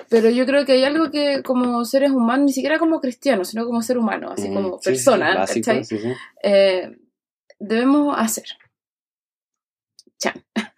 pero 0.09 0.31
yo 0.31 0.45
creo 0.47 0.65
que 0.67 0.73
hay 0.73 0.85
algo 0.85 1.11
que 1.11 1.43
como 1.43 1.85
seres 1.85 2.11
humanos, 2.11 2.47
ni 2.47 2.53
siquiera 2.53 2.79
como 2.79 3.01
cristianos, 3.01 3.49
sino 3.49 3.65
como 3.67 3.83
ser 3.83 3.99
humano, 3.99 4.31
así 4.33 4.45
Ujú, 4.47 4.55
como 4.55 4.69
sí, 4.75 4.79
sí, 4.83 4.85
persona, 4.91 5.35
básico, 5.35 5.67
¿cachai? 5.67 5.85
sí, 5.85 5.99
sí. 5.99 6.09
Eh, 6.43 6.97
debemos 7.59 8.15
hacer. 8.19 8.45
Chan. 10.19 10.45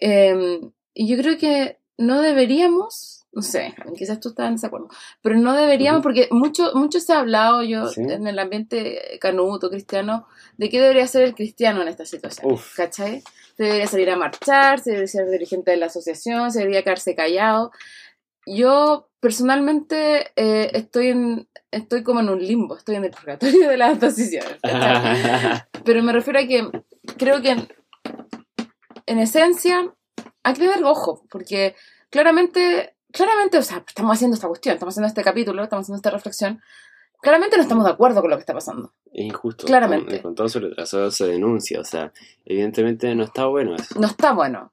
Eh, 0.00 0.60
y 0.94 1.08
yo 1.08 1.16
creo 1.20 1.36
que 1.38 1.80
no 1.96 2.20
deberíamos, 2.22 3.26
no 3.32 3.42
sé, 3.42 3.74
quizás 3.96 4.20
tú 4.20 4.28
estás 4.28 4.46
en 4.46 4.54
desacuerdo, 4.54 4.86
pero 5.22 5.34
no 5.36 5.56
deberíamos, 5.56 6.02
porque 6.04 6.28
mucho, 6.30 6.70
mucho 6.74 7.00
se 7.00 7.12
ha 7.12 7.18
hablado 7.18 7.64
yo 7.64 7.88
Sí. 7.88 8.02
en 8.02 8.28
el 8.28 8.38
ambiente 8.38 9.18
canuto, 9.20 9.70
cristiano, 9.70 10.28
de 10.56 10.68
qué 10.70 10.80
debería 10.80 11.04
ser 11.08 11.22
el 11.22 11.34
cristiano 11.34 11.82
en 11.82 11.88
esta 11.88 12.04
situación. 12.04 12.52
Uf. 12.52 12.76
¿Cachai? 12.76 13.24
Se 13.56 13.64
debería 13.64 13.88
salir 13.88 14.08
a 14.10 14.16
marchar, 14.16 14.78
se 14.78 14.90
debería 14.90 15.08
ser 15.08 15.28
dirigente 15.30 15.72
de 15.72 15.78
la 15.78 15.86
asociación, 15.86 16.52
se 16.52 16.60
debería 16.60 16.84
quedarse 16.84 17.16
callado. 17.16 17.72
Yo 18.56 19.08
personalmente 19.20 20.32
eh, 20.36 20.70
estoy 20.74 21.08
en 21.08 21.48
estoy 21.70 22.02
como 22.02 22.20
en 22.20 22.28
un 22.30 22.38
limbo, 22.38 22.76
estoy 22.76 22.96
en 22.96 23.04
el 23.04 23.10
purgatorio 23.10 23.68
de 23.68 23.76
las 23.76 24.00
decisiones. 24.00 24.58
Pero 25.84 26.02
me 26.02 26.12
refiero 26.12 26.40
a 26.40 26.46
que 26.46 26.70
creo 27.16 27.42
que 27.42 27.50
en, 27.50 27.68
en 29.06 29.18
esencia 29.18 29.92
hay 30.42 30.54
que 30.54 30.60
tener 30.60 30.84
ojo, 30.84 31.24
porque 31.30 31.74
claramente, 32.10 32.94
claramente, 33.12 33.58
o 33.58 33.62
sea, 33.62 33.84
estamos 33.86 34.16
haciendo 34.16 34.34
esta 34.34 34.48
cuestión, 34.48 34.74
estamos 34.74 34.94
haciendo 34.94 35.08
este 35.08 35.22
capítulo, 35.22 35.62
estamos 35.62 35.84
haciendo 35.84 35.96
esta 35.96 36.10
reflexión, 36.10 36.60
claramente 37.20 37.56
no 37.56 37.62
estamos 37.62 37.84
de 37.84 37.90
acuerdo 37.90 38.20
con 38.20 38.30
lo 38.30 38.36
que 38.36 38.40
está 38.40 38.54
pasando. 38.54 38.92
es 39.12 39.26
injusto. 39.26 39.66
Claramente. 39.66 40.22
Con, 40.22 40.30
con 40.30 40.34
todo 40.34 40.48
su 40.48 40.60
retraso 40.60 41.10
se 41.10 41.26
denuncia. 41.26 41.80
O 41.80 41.84
sea, 41.84 42.12
evidentemente 42.44 43.14
no 43.14 43.24
está 43.24 43.46
bueno 43.46 43.74
eso. 43.74 43.98
No 43.98 44.06
está 44.06 44.32
bueno. 44.32 44.72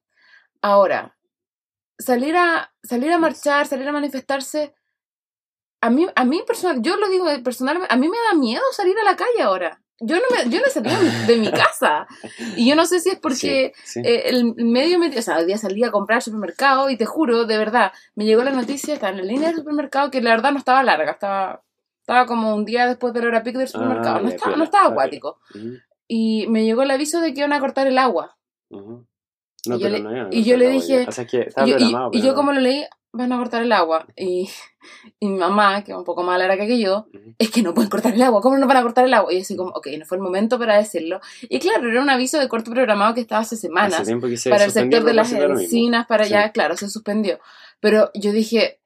Ahora, 0.61 1.15
salir 1.97 2.35
a, 2.35 2.73
salir 2.83 3.11
a 3.11 3.17
marchar, 3.17 3.67
salir 3.67 3.87
a 3.87 3.91
manifestarse, 3.91 4.73
a 5.81 5.89
mí, 5.89 6.07
a 6.15 6.25
mí 6.25 6.41
personal, 6.47 6.81
yo 6.81 6.97
lo 6.97 7.07
digo 7.09 7.25
personalmente, 7.43 7.93
a 7.93 7.97
mí 7.97 8.09
me 8.09 8.17
da 8.31 8.37
miedo 8.37 8.63
salir 8.71 8.97
a 8.99 9.03
la 9.03 9.15
calle 9.15 9.41
ahora. 9.43 9.81
Yo 10.01 10.17
no, 10.17 10.23
me, 10.29 10.49
yo 10.49 10.59
no 10.59 10.67
salido 10.69 10.97
de 11.25 11.37
mi 11.37 11.49
casa. 11.51 12.05
Y 12.57 12.67
yo 12.67 12.75
no 12.75 12.85
sé 12.85 12.99
si 12.99 13.11
es 13.11 13.19
porque 13.21 13.71
Sí, 13.83 14.01
sí. 14.01 14.01
eh, 14.03 14.23
el 14.29 14.53
medio 14.55 14.99
me... 14.99 15.07
O 15.17 15.21
sea, 15.21 15.37
hoy 15.37 15.45
día 15.45 15.57
salí 15.57 15.83
a 15.85 15.91
comprar 15.91 16.17
al 16.17 16.21
supermercado 16.21 16.89
y 16.89 16.97
te 16.97 17.05
juro, 17.05 17.45
de 17.45 17.57
verdad, 17.57 17.93
me 18.15 18.25
llegó 18.25 18.43
la 18.43 18.51
noticia, 18.51 18.93
estaba 18.93 19.11
en 19.11 19.17
la 19.19 19.23
línea 19.23 19.47
del 19.49 19.57
supermercado, 19.57 20.11
que 20.11 20.21
la 20.21 20.31
verdad 20.31 20.51
no 20.51 20.57
estaba 20.57 20.83
larga, 20.83 21.11
estaba, 21.11 21.63
estaba 22.01 22.25
como 22.25 22.53
un 22.55 22.65
día 22.65 22.87
después 22.87 23.13
de 23.13 23.21
la 23.21 23.27
hora 23.27 23.43
pico 23.43 23.59
del 23.59 23.69
supermercado, 23.69 24.17
Ah, 24.17 24.21
no, 24.21 24.27
estaba, 24.27 24.55
no 24.57 24.63
estaba 24.65 24.87
acuático. 24.89 25.39
Y 26.07 26.47
me 26.47 26.65
llegó 26.65 26.81
el 26.81 26.91
aviso 26.91 27.21
de 27.21 27.33
que 27.33 27.39
iban 27.39 27.53
a 27.53 27.59
cortar 27.61 27.87
el 27.87 27.97
agua. 27.97 28.37
ujú. 28.69 29.05
No, 29.67 29.75
Y 29.77 29.79
yo 29.79 29.85
pero 29.89 29.97
le- 29.97 30.03
no 30.03 30.27
y 30.31 30.43
yo 30.43 30.57
le 30.57 30.69
dije-. 30.69 31.05
O 31.07 31.11
sea, 31.11 31.25
que 31.25 31.41
estaba 31.41 31.67
Y 31.67 31.71
yo, 31.71 31.77
y- 32.11 32.21
yo 32.21 32.27
no. 32.29 32.35
como 32.35 32.51
lo 32.51 32.59
leí, 32.61 32.83
van 33.11 33.31
a 33.31 33.37
cortar 33.37 33.61
el 33.63 33.71
agua. 33.71 34.05
Y, 34.17 34.49
y 35.19 35.27
mi 35.29 35.37
mamá, 35.39 35.83
que 35.83 35.91
es 35.93 35.97
un 35.97 36.03
poco 36.03 36.21
más 36.23 36.37
larga 36.37 36.65
que 36.67 36.77
yo, 36.79 37.07
Ujú. 37.13 37.33
es 37.39 37.49
que 37.49 37.61
no 37.61 37.73
pueden 37.73 37.89
cortar 37.89 38.13
el 38.13 38.21
agua, 38.21 38.41
¿cómo 38.41 38.57
no 38.57 38.67
van 38.67 38.77
a 38.77 38.81
cortar 38.81 39.05
el 39.05 39.13
agua? 39.13 39.31
Y 39.31 39.37
yo 39.37 39.41
así 39.41 39.55
como, 39.55 39.71
ok, 39.71 39.87
no 39.97 40.05
fue 40.05 40.17
el 40.17 40.23
momento 40.23 40.59
para 40.59 40.77
decirlo. 40.77 41.21
Y 41.43 41.59
claro, 41.59 41.89
era 41.89 42.01
un 42.01 42.09
aviso 42.09 42.37
de 42.39 42.49
corte 42.49 42.69
programado 42.71 43.13
que 43.13 43.21
estaba 43.21 43.41
hace 43.41 43.55
Hace 43.55 43.67
semanas 43.67 43.97
que 44.05 44.37
se 44.37 44.49
para 44.49 44.65
el 44.65 44.71
sector 44.71 45.03
de 45.03 45.13
las 45.13 45.31
encinas, 45.31 46.05
para 46.07 46.25
Sí. 46.25 46.33
allá, 46.33 46.51
claro, 46.51 46.75
se 46.75 46.89
suspendió. 46.89 47.39
Pero 47.79 48.11
yo 48.13 48.31
dije, 48.33 48.79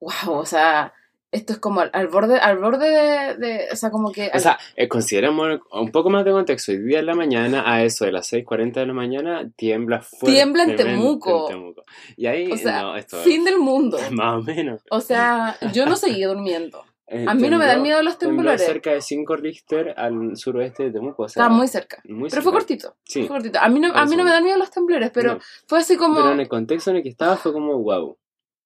wow, 0.00 0.34
o 0.38 0.46
sea, 0.46 0.92
esto 1.36 1.52
es 1.52 1.58
como 1.58 1.80
al, 1.80 1.90
al 1.92 2.08
borde, 2.08 2.38
al 2.38 2.58
borde 2.58 2.88
de, 2.90 3.36
de- 3.36 3.68
o 3.72 3.76
sea, 3.76 3.90
como 3.90 4.10
que... 4.12 4.30
O 4.34 4.38
sea, 4.38 4.58
eh, 4.74 4.88
consideramos 4.88 5.60
un 5.72 5.90
poco 5.92 6.10
más 6.10 6.24
de 6.24 6.32
contexto. 6.32 6.72
Hoy 6.72 6.78
día 6.78 7.00
en 7.00 7.06
la 7.06 7.14
mañana, 7.14 7.62
a 7.70 7.82
eso 7.84 8.04
de 8.04 8.12
las 8.12 8.32
6.40 8.32 8.72
de 8.74 8.86
la 8.86 8.92
mañana, 8.92 9.48
tiembla 9.56 10.00
fuerte. 10.00 10.26
Tiembla 10.32 10.64
en 10.64 10.76
Temuco. 10.76 11.74
Y 12.16 12.26
ahí, 12.26 12.50
o 12.50 12.56
sea, 12.56 12.82
no, 12.82 12.96
esto 12.96 13.18
fin 13.18 13.44
del 13.44 13.58
mundo. 13.58 13.98
más 14.12 14.36
o 14.36 14.42
menos. 14.42 14.82
O 14.90 15.00
sea, 15.00 15.56
yo 15.72 15.86
no 15.86 15.96
seguí 15.96 16.22
durmiendo. 16.24 16.82
Eh, 17.08 17.24
A 17.28 17.34
mí 17.34 17.48
no 17.48 17.56
me 17.58 17.66
dan 17.66 17.82
miedo 17.82 18.02
los 18.02 18.18
temblores. 18.18 18.64
cerca 18.64 18.90
de 18.90 19.00
5 19.00 19.36
Richter 19.36 19.94
al 19.96 20.36
suroeste 20.36 20.84
de 20.84 20.90
Temuco. 20.90 21.22
O 21.22 21.28
sea, 21.28 21.42
Estaba 21.44 21.54
muy 21.56 21.68
cerca. 21.68 22.02
muy 22.04 22.28
Pero 22.30 22.42
fue 22.42 22.50
cerca. 22.50 22.58
cortito. 22.58 22.96
Sí. 23.04 23.20
Fue 23.20 23.28
cortito. 23.36 23.60
A 23.60 23.68
mí 23.68 23.78
no, 23.78 23.92
a 23.94 24.04
mí 24.06 24.16
no 24.16 24.24
me 24.24 24.30
dan 24.30 24.42
miedo 24.42 24.58
los 24.58 24.70
temblores, 24.70 25.10
pero 25.14 25.34
No, 25.34 25.40
fue 25.68 25.78
así 25.78 25.96
como... 25.96 26.16
pero 26.16 26.32
en 26.32 26.40
el 26.40 26.48
contexto 26.48 26.90
en 26.90 26.96
el 26.96 27.02
que 27.04 27.10
estaba 27.10 27.36
fue 27.36 27.52
como 27.52 27.78
wow. 27.78 28.16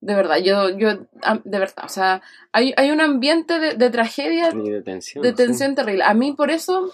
De 0.01 0.15
verdad, 0.15 0.39
yo, 0.39 0.71
yo, 0.71 0.95
de 1.45 1.59
verdad, 1.59 1.85
o 1.85 1.89
sea, 1.89 2.23
hay, 2.53 2.73
hay 2.77 2.91
un 2.91 3.01
ambiente 3.01 3.59
de, 3.59 3.75
de 3.75 3.91
tragedia, 3.91 4.51
Y 4.55 4.71
de 4.71 4.83
tensión. 4.83 5.23
de 5.23 5.31
sí. 5.31 5.35
tensión 5.37 5.75
terrible. 5.75 6.05
A 6.05 6.15
mí 6.15 6.33
por 6.33 6.51
eso 6.51 6.91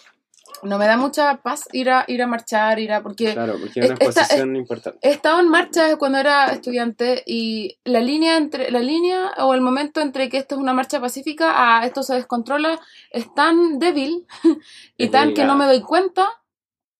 no 0.63 0.79
me 0.79 0.87
da 0.87 0.97
mucha 0.97 1.37
paz 1.43 1.69
ir 1.73 1.91
a, 1.91 2.05
ir 2.09 2.21
a 2.23 2.27
marchar, 2.27 2.79
ir 2.81 2.91
a... 2.91 3.03
Porque 3.03 3.33
Claro, 3.35 3.57
porque 3.61 3.79
es 3.81 3.87
una 3.91 3.95
Esta- 4.01 4.05
exposición 4.23 4.57
importante. 4.57 4.99
he 5.03 5.13
estado 5.13 5.39
en 5.41 5.49
marcha 5.49 5.97
cuando 5.99 6.19
era 6.19 6.47
estudiante 6.47 7.23
y 7.27 7.79
la 7.85 8.01
línea 8.01 8.37
entre 8.39 8.71
la 8.71 8.81
línea 8.81 9.33
o 9.39 9.55
el 9.55 9.61
momento 9.61 10.01
entre 10.01 10.29
que 10.29 10.39
esto 10.39 10.55
es 10.55 10.61
una 10.61 10.73
marcha 10.73 11.01
pacífica 11.01 11.53
a 11.79 11.85
esto 11.87 12.03
se 12.03 12.15
descontrola 12.15 12.81
es 13.11 13.33
tan 13.35 13.79
débil 13.79 14.27
y 14.97 15.05
Es 15.05 15.11
tan 15.11 15.35
que 15.35 15.45
no 15.45 15.57
me 15.57 15.67
doy 15.67 15.83
cuenta 15.83 16.29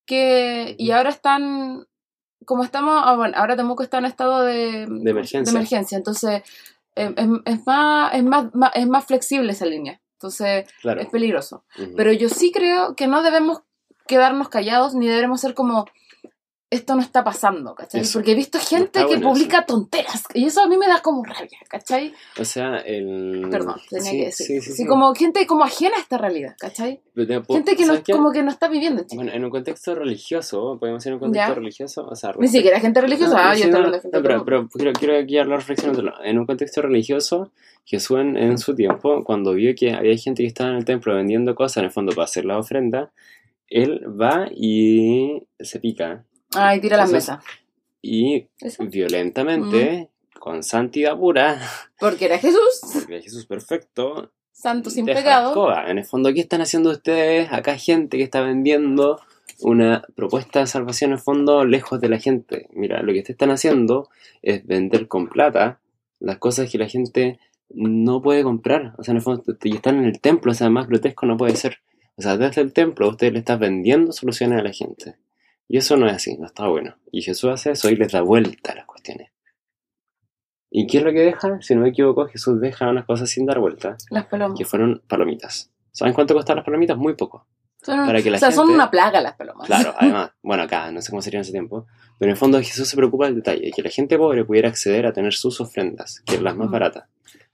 que 0.05 0.75
y 0.79 0.91
ahora 0.91 1.11
están 1.11 1.87
como 2.47 2.65
estamos 2.65 3.03
ah, 3.05 3.15
bueno 3.17 3.37
ahora 3.37 3.57
Temuco 3.57 3.83
está 3.83 3.99
en 3.99 4.07
estado 4.07 4.43
de, 4.43 4.87
De 4.89 5.11
emergencia. 5.11 5.53
de 5.53 5.59
emergencia 5.59 5.99
entonces 5.99 6.43
eh, 6.95 7.13
es, 7.17 7.29
es 7.45 7.67
más 7.67 8.15
es 8.15 8.25
más, 8.25 8.55
más- 8.55 8.71
es 8.75 8.87
más 8.89 9.05
flexible 9.05 9.53
esa 9.53 9.67
línea 9.67 10.01
entonces 10.15 10.67
Claro. 10.81 11.01
es 11.03 11.09
peligroso 11.09 11.65
pero 11.97 12.11
yo 12.13 12.29
sí 12.31 12.51
creo 12.53 12.95
que 12.97 13.07
no 13.07 13.23
debemos 13.23 13.61
quedarnos 14.07 14.49
callados 14.49 14.95
ni 14.95 15.07
debemos 15.07 15.41
ser 15.43 15.53
como 15.55 15.85
esto 16.69 16.97
no 16.97 17.01
está 17.01 17.23
pasando, 17.23 17.75
¿cachai? 17.77 18.01
Eso. 18.01 18.19
Porque 18.19 18.33
he 18.33 18.35
visto 18.35 18.59
gente 18.59 18.99
que 19.01 19.05
bueno 19.07 19.29
publica 19.31 19.65
tonteras 19.65 20.25
y 20.35 20.47
eso 20.47 20.63
a 20.63 20.69
mí 20.69 20.77
me 20.77 20.89
da 20.89 21.01
como 21.01 21.23
rabia, 21.23 21.59
¿cachai? 21.69 22.13
O 22.41 22.45
sea, 22.45 22.79
el. 22.79 23.47
Perdón, 23.51 23.77
tenía 23.89 24.11
Sí, 24.11 24.19
que 24.19 24.25
decir. 24.27 24.47
Sí, 24.47 24.61
sí, 24.61 24.73
sí. 24.73 24.87
como 24.87 25.15
gente 25.15 25.47
como 25.47 25.63
ajena 25.63 25.97
a 25.97 26.01
esta 26.01 26.19
realidad, 26.19 26.57
¿cachai? 26.59 27.01
Gente 27.49 27.77
que 27.77 27.87
no, 27.87 27.95
como 28.11 28.33
que 28.33 28.43
no 28.43 28.51
está 28.51 28.69
viviendo 28.69 29.03
en 29.03 29.07
Chile. 29.07 29.23
Bueno, 29.23 29.37
en 29.37 29.45
un 29.45 29.51
contexto 29.51 29.95
religioso, 29.95 30.77
podemos 30.81 31.01
decir 31.01 31.11
en 31.11 31.15
un 31.15 31.21
contexto 31.21 31.49
Ya. 31.51 31.55
religioso, 31.55 32.07
o 32.07 32.17
sea, 32.17 32.33
Ni 32.39 32.49
siquiera 32.49 32.81
gente 32.81 33.01
religiosa, 33.01 33.35
No, 33.35 33.39
ah, 33.39 33.55
yo 33.55 33.61
no, 33.61 33.65
estoy 33.65 33.75
hablando 33.75 33.97
de 33.97 34.01
gente 34.03 34.21
pero, 34.21 34.45
pero 34.45 34.69
quiero, 34.69 34.93
quiero 34.93 35.25
guiar 35.25 35.47
la 35.47 35.57
reflexión 35.57 35.91
a 35.91 35.93
otro 35.93 36.05
lado. 36.05 36.25
En 36.25 36.39
un 36.39 36.47
contexto 36.47 36.83
religioso, 36.83 37.53
Jesús 37.85 38.19
en, 38.19 38.37
en 38.37 38.59
su 38.59 38.75
tiempo, 38.75 39.23
cuando 39.23 39.55
vio 39.55 39.73
que 39.77 39.93
había 39.93 40.17
gente 40.17 40.43
que 40.43 40.49
estaba 40.49 40.71
en 40.71 40.77
el 40.77 40.85
templo 40.85 41.15
vendiendo 41.15 41.55
cosas, 41.55 41.77
en 41.79 41.85
el 41.85 41.91
fondo 41.93 42.13
para 42.13 42.25
hacer 42.25 42.45
la 42.45 42.59
ofrenda, 42.59 43.13
él 43.69 44.01
va 44.21 44.49
y 44.53 45.47
se 45.61 45.79
pica. 45.79 46.25
Ay, 46.57 46.81
tira 46.81 46.97
las 46.97 47.11
Entonces, 47.11 47.35
mesas. 47.35 47.45
Y 48.03 48.49
Eso. 48.61 48.85
violentamente, 48.87 50.11
con 50.39 50.63
santidad 50.63 51.17
pura, 51.17 51.61
Porque 51.99 52.27
era 52.27 52.39
Jesús, 52.39 52.81
porque 52.95 53.21
Jesús 53.23 53.47
perfecto, 53.47 54.33
santo 54.53 54.91
sin 54.91 55.07
pecado. 55.07 55.49
escoba. 55.49 55.91
En 55.91 55.99
el 55.99 56.05
fondo, 56.05 56.33
¿qué 56.33 56.41
están 56.41 56.61
haciendo 56.61 56.91
ustedes? 56.91 57.53
Acá 57.53 57.73
hay 57.73 57.79
gente 57.79 58.17
que 58.17 58.23
está 58.23 58.41
vendiendo 58.43 59.21
una 59.61 60.03
propuesta 60.15 60.61
de 60.61 60.67
salvación 60.67 61.11
en 61.11 61.17
el 61.17 61.23
fondo 61.23 61.65
lejos 61.65 62.01
de 62.01 62.09
la 62.09 62.19
gente. 62.19 62.69
Mira, 62.73 63.01
lo 63.03 63.13
que 63.13 63.19
ustedes 63.21 63.35
están 63.35 63.51
haciendo 63.51 64.09
es 64.43 64.67
vender 64.67 65.09
con 65.09 65.29
plata 65.29 65.81
las 66.21 66.39
cosas 66.39 66.71
que 66.71 66.79
la 66.79 66.89
gente 66.89 67.39
no 67.71 68.23
puede 68.23 68.43
comprar. 68.43 68.95
O 68.99 69.03
sea, 69.03 69.13
en 69.13 69.17
el 69.17 69.23
fondo, 69.23 69.43
y 69.63 69.75
están 69.75 69.99
en 69.99 70.05
el 70.05 70.21
templo, 70.21 70.53
o 70.53 70.55
sea, 70.55 70.71
más 70.71 70.87
grotesco 70.89 71.27
no 71.27 71.37
puede 71.37 71.57
ser. 71.57 71.79
O 72.17 72.23
sea, 72.23 72.37
desde 72.37 72.63
el 72.63 72.73
templo 72.73 73.09
usted 73.09 73.33
le 73.33 73.41
está 73.41 73.57
vendiendo 73.57 74.13
soluciones 74.13 74.59
a 74.59 74.63
la 74.63 74.73
gente. 74.73 75.17
Y 75.69 75.79
eso 75.79 75.97
no 75.97 76.07
es 76.07 76.13
así, 76.15 76.37
no 76.39 76.47
está 76.47 76.69
bueno. 76.69 76.97
Y 77.11 77.23
Jesús 77.23 77.51
hace 77.51 77.73
eso 77.73 77.91
y 77.91 77.97
les 77.97 78.13
da 78.13 78.21
vuelta 78.23 78.73
a 78.73 78.77
las 78.77 78.87
cuestiones. 78.87 79.31
¿Y 80.71 80.87
qué 80.87 80.99
es 80.99 81.05
lo 81.05 81.13
que 81.13 81.21
deja? 81.21 81.61
Si 81.63 81.75
no 81.75 81.83
me 81.83 81.89
equivoco, 81.91 82.27
Jesús 82.27 82.61
deja 82.61 82.89
unas 82.91 83.07
cosas 83.07 83.31
sin 83.31 83.47
dar 83.47 83.59
vuelta 83.61 83.97
Las 84.11 84.27
palomas. 84.27 84.59
que 84.59 84.65
fueron 84.65 85.03
palomitas. 85.09 85.71
¿Saben 85.93 86.13
cuánto 86.15 86.35
costaron 86.35 86.59
las 86.59 86.65
palomitas? 86.67 86.97
Muy 86.97 87.15
poco. 87.15 87.47
Son, 87.83 88.05
para 88.05 88.21
que 88.21 88.31
la 88.31 88.37
o 88.37 88.41
sea, 88.41 88.51
son 88.51 88.67
gente- 88.67 88.75
una 88.75 88.91
plaga 88.91 89.21
las 89.21 89.35
palomas. 89.37 89.67
Claro, 89.67 89.95
además, 89.99 90.33
bueno, 90.43 90.65
acá 90.65 90.91
no 90.91 91.01
sé 91.01 91.11
cómo 91.11 91.23
sería 91.23 91.39
en 91.39 91.43
ese 91.43 91.53
tiempo, 91.53 91.87
pero 92.19 92.29
en 92.31 92.33
el 92.33 92.37
fondo 92.37 92.59
Jesús 92.59 92.89
se 92.89 92.97
preocupa 92.97 93.27
del 93.27 93.37
detalle, 93.37 93.71
que 93.75 93.83
la 93.83 93.91
gente 93.91 94.19
pobre 94.19 94.45
pudiera 94.45 94.69
acceder 94.69 95.07
a 95.07 95.13
tener 95.13 95.35
sus 95.35 95.61
ofrendas, 95.61 96.21
que 96.27 96.35
eran 96.35 96.45
las 96.45 96.57
más 96.57 96.71
baratas, 96.71 97.05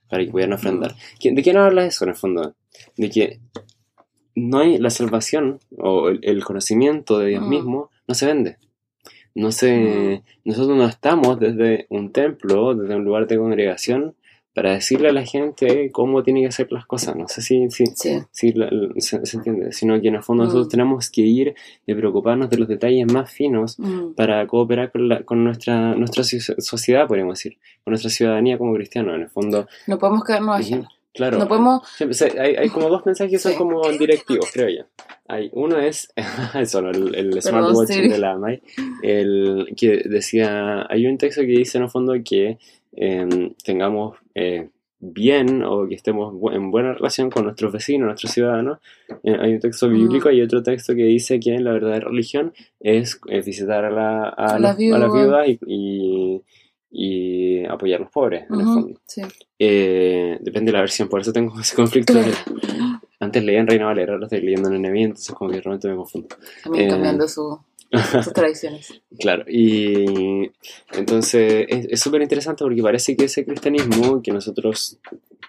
para 0.09 0.23
que 0.25 0.31
pudieran 0.31 0.53
ofrendar. 0.53 0.95
¿Qui- 1.19 1.35
¿De 1.35 1.43
quién 1.43 1.57
habla 1.57 1.85
eso 1.85 2.03
en 2.05 2.09
el 2.09 2.15
fondo? 2.15 2.55
De 2.97 3.09
que 3.11 3.39
no 4.35 4.59
hay 4.59 4.79
la 4.79 4.89
salvación 4.89 5.59
o 5.77 6.09
el, 6.09 6.19
el 6.23 6.43
conocimiento 6.43 7.19
de 7.19 7.27
Dios 7.27 7.43
mismo 7.45 7.91
no 8.07 8.13
se 8.15 8.25
vende. 8.25 8.57
No 9.35 9.51
se, 9.51 10.23
nosotros 10.45 10.77
no 10.77 10.85
estamos 10.85 11.39
desde 11.39 11.87
un 11.89 12.11
templo, 12.11 12.75
desde 12.75 12.95
un 12.95 13.03
lugar 13.03 13.25
de 13.27 13.37
congregación, 13.37 14.15
para 14.53 14.73
decirle 14.73 15.09
a 15.09 15.13
la 15.13 15.25
gente 15.25 15.89
cómo 15.91 16.21
tiene 16.21 16.41
que 16.41 16.47
hacer 16.47 16.71
las 16.71 16.85
cosas. 16.85 17.15
No 17.15 17.27
sé 17.27 17.41
si, 17.41 17.71
si, 17.71 17.87
Sí. 17.95 18.19
si 18.29 18.53
la- 18.53 18.69
se, 18.97 19.25
se 19.25 19.37
entiende, 19.37 19.71
sino 19.71 19.99
que 19.99 20.09
en 20.09 20.15
el 20.15 20.21
fondo 20.21 20.43
nosotros 20.43 20.67
Mm. 20.67 20.69
tenemos 20.69 21.09
que 21.09 21.21
ir 21.21 21.55
y 21.87 21.95
preocuparnos 21.95 22.51
de 22.51 22.57
los 22.59 22.67
detalles 22.67 23.11
más 23.11 23.31
finos 23.31 23.79
Mm. 23.79 24.13
para 24.15 24.45
cooperar 24.45 24.91
con, 24.91 25.09
la- 25.09 25.23
con 25.23 25.43
nuestra, 25.43 25.95
nuestra 25.95 26.23
so- 26.23 26.53
sociedad, 26.59 27.07
podríamos 27.07 27.39
decir, 27.39 27.57
con 27.83 27.93
nuestra 27.93 28.11
ciudadanía 28.11 28.59
como 28.59 28.75
cristianos. 28.75 29.15
En 29.15 29.21
el 29.21 29.29
fondo, 29.29 29.65
No 29.87 29.97
podemos 29.97 30.23
quedarnos 30.23 30.59
ajenos. 30.59 30.99
Claro. 31.13 31.37
No 31.39 31.47
podemos. 31.47 31.81
Hay, 32.39 32.55
hay 32.55 32.69
como 32.69 32.89
dos 32.89 33.05
mensajes 33.05 33.31
que 33.31 33.39
son 33.39 33.51
Sí. 33.53 33.57
como 33.57 33.87
directivos, 33.91 34.49
creo 34.51 34.69
yo. 34.69 34.83
Hay, 35.27 35.49
uno 35.53 35.77
es, 35.79 36.11
eso, 36.55 36.79
el, 36.79 37.15
el 37.15 37.41
smartwatch 37.41 37.89
de 37.89 38.17
la 38.17 38.37
Mai, 38.37 38.61
el 39.01 39.73
que 39.77 40.01
decía, 40.05 40.85
hay 40.89 41.07
un 41.07 41.17
texto 41.17 41.41
que 41.41 41.47
dice 41.47 41.77
en 41.77 41.85
el 41.85 41.89
fondo 41.89 42.13
que 42.23 42.57
em, 42.95 43.53
tengamos 43.63 44.17
eh, 44.35 44.69
bien 44.99 45.63
o 45.63 45.87
que 45.87 45.95
estemos 45.95 46.33
bu- 46.33 46.53
en 46.55 46.71
buena 46.71 46.93
relación 46.93 47.29
con 47.29 47.43
nuestros 47.45 47.71
vecinos, 47.73 48.05
nuestros 48.07 48.31
ciudadanos. 48.31 48.79
Eh, 49.23 49.35
hay 49.39 49.53
un 49.53 49.59
texto 49.59 49.89
Mm. 49.89 49.93
bíblico 49.93 50.31
y 50.31 50.41
otro 50.41 50.63
texto 50.63 50.95
que 50.95 51.03
dice 51.03 51.39
que 51.39 51.59
la 51.59 51.73
verdadera 51.73 52.07
religión 52.07 52.53
es 52.79 53.19
visitar 53.45 53.83
a, 53.85 53.89
la, 53.91 54.23
a, 54.29 54.55
A 54.55 54.59
los- 54.59 54.61
las 54.61 54.61
a 54.61 54.61
las 54.61 54.77
viudas. 54.77 55.13
viudas 55.13 55.47
y, 55.47 55.59
y, 55.67 56.41
y 56.95 57.65
apoyar 57.65 57.99
a 57.99 58.03
los 58.03 58.11
pobres, 58.11 58.45
en 58.49 58.59
el 58.59 58.65
fondo. 58.65 58.99
Sí. 59.07 59.21
Eh, 59.57 60.37
depende 60.41 60.71
de 60.71 60.73
la 60.73 60.81
versión, 60.81 61.09
por 61.09 61.19
eso 61.21 61.33
tengo 61.33 61.53
ese 61.59 61.75
conflicto. 61.75 62.13
de- 62.13 62.31
antes 63.19 63.43
leía 63.43 63.59
en 63.61 63.67
Reina 63.67 63.85
Valera, 63.85 64.13
ahora 64.13 64.25
estoy 64.25 64.41
leyendo 64.41 64.69
en 64.69 64.75
Enemy, 64.75 65.03
entonces 65.05 65.33
como 65.33 65.49
que 65.49 65.59
realmente 65.61 65.87
me 65.87 65.95
confundo. 65.95 66.27
También 66.63 66.85
Eh, 66.85 66.89
cambiando 66.89 67.27
su- 67.27 67.57
sus 68.23 68.33
tradiciones. 68.33 69.01
Claro, 69.19 69.45
y 69.49 70.51
entonces 70.93 71.65
es 71.69 71.99
súper 71.99 72.21
interesante 72.21 72.63
porque 72.63 72.81
parece 72.81 73.15
que 73.15 73.25
ese 73.25 73.45
cristianismo 73.45 74.21
que 74.21 74.31
nosotros 74.31 74.97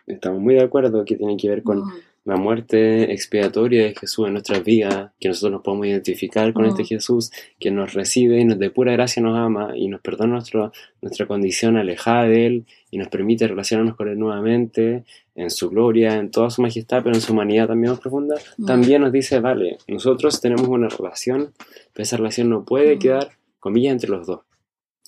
estamos 0.07 0.40
muy 0.40 0.54
de 0.54 0.62
acuerdo 0.62 1.04
que 1.04 1.16
tiene 1.16 1.37
que 1.37 1.48
ver 1.48 1.62
con. 1.62 1.83
La 2.24 2.37
muerte 2.37 3.12
expiatoria 3.12 3.84
de 3.84 3.94
Jesús 3.94 4.26
en 4.26 4.32
nuestras 4.32 4.64
vidas, 4.64 5.12
que 5.20 5.28
nosotros 5.28 5.52
nos 5.52 5.62
podemos 5.62 5.87
identificar 5.87 6.52
con 6.54 6.64
Mm. 6.64 6.68
este 6.68 6.84
Jesús 6.84 7.30
que 7.60 7.70
nos 7.70 7.92
recibe 7.92 8.40
y 8.40 8.44
nos 8.44 8.58
de 8.58 8.70
pura 8.70 8.92
gracia 8.92 9.22
nos 9.22 9.37
ama 9.37 9.72
y 9.76 9.88
nos 9.88 10.00
perdona 10.00 10.32
nuestro, 10.34 10.72
nuestra 11.02 11.26
condición 11.26 11.76
alejada 11.76 12.24
de 12.24 12.46
Él 12.46 12.66
y 12.90 12.96
nos 12.98 13.08
permite 13.08 13.46
relacionarnos 13.46 13.94
con 13.96 14.08
Él 14.08 14.18
nuevamente 14.18 15.04
en 15.34 15.50
su 15.50 15.68
gloria, 15.68 16.14
en 16.16 16.30
toda 16.30 16.48
su 16.48 16.62
majestad, 16.62 17.02
pero 17.02 17.14
en 17.14 17.20
su 17.20 17.32
humanidad 17.34 17.66
también 17.68 17.90
más 17.90 18.00
profunda, 18.00 18.37
Mm. 18.56 18.64
también 18.66 19.02
nos 19.02 19.12
dice, 19.12 19.40
vale, 19.40 19.76
nosotros 19.88 20.40
tenemos 20.40 20.66
una 20.68 20.88
relación, 20.88 21.52
pero 21.92 22.02
esa 22.04 22.16
relación 22.16 22.48
no 22.48 22.64
puede 22.64 22.96
Mm. 22.96 22.98
quedar, 23.00 23.28
comillas, 23.60 23.92
entre 23.92 24.10
los 24.10 24.26
dos. 24.26 24.40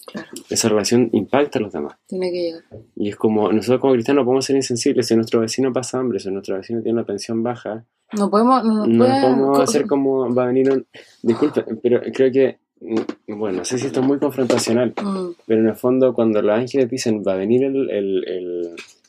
Claro. 0.07 0.29
Esa 0.49 0.69
relación 0.69 1.11
impacta 1.13 1.59
a 1.59 1.63
los 1.63 1.73
demás. 1.73 1.97
Tiene 2.07 2.31
que 2.31 2.43
llegar. 2.43 2.63
Y 2.95 3.09
es 3.09 3.17
como, 3.17 3.51
nosotros 3.53 3.81
como 3.81 3.93
cristianos 3.95 4.25
podemos 4.25 4.45
ser 4.45 4.57
insensibles. 4.57 5.07
Si 5.07 5.17
nuestro 5.17 5.41
vecino 5.41 5.73
pasa 5.73 5.99
hambre, 5.99 6.21
si 6.21 6.31
nuestro 6.31 6.57
vecino 6.57 6.81
tiene 6.81 6.99
una 6.99 7.05
pensión 7.07 7.43
baja, 7.43 7.85
No 8.13 8.31
podemos. 8.31 8.63
No, 8.65 8.87
no 8.87 9.05
puede- 9.05 9.21
podemos 9.21 9.61
hacer 9.61 9.87
como 9.87 10.33
va 10.33 10.45
a 10.45 10.47
venir 10.47 10.71
un... 10.71 10.87
Disculpe, 11.23 11.65
pero 11.83 12.01
creo 12.15 12.31
que, 12.31 12.59
mm, 12.81 13.37
bueno, 13.39 13.59
no 13.59 13.65
sé 13.65 13.79
si 13.79 13.87
esto 13.87 13.99
es 14.01 14.07
muy 14.07 14.19
confrontacional, 14.21 14.95
Mm, 15.03 15.31
pero 15.45 15.61
en 15.61 15.67
el 15.69 15.75
fondo 15.75 16.15
cuando 16.15 16.41
los 16.41 16.57
ángeles 16.57 16.89
dicen 16.89 17.25
va 17.27 17.33
a 17.33 17.37
venir 17.37 17.65
el, 17.65 17.91
el, 17.91 18.25
el, 18.29 18.63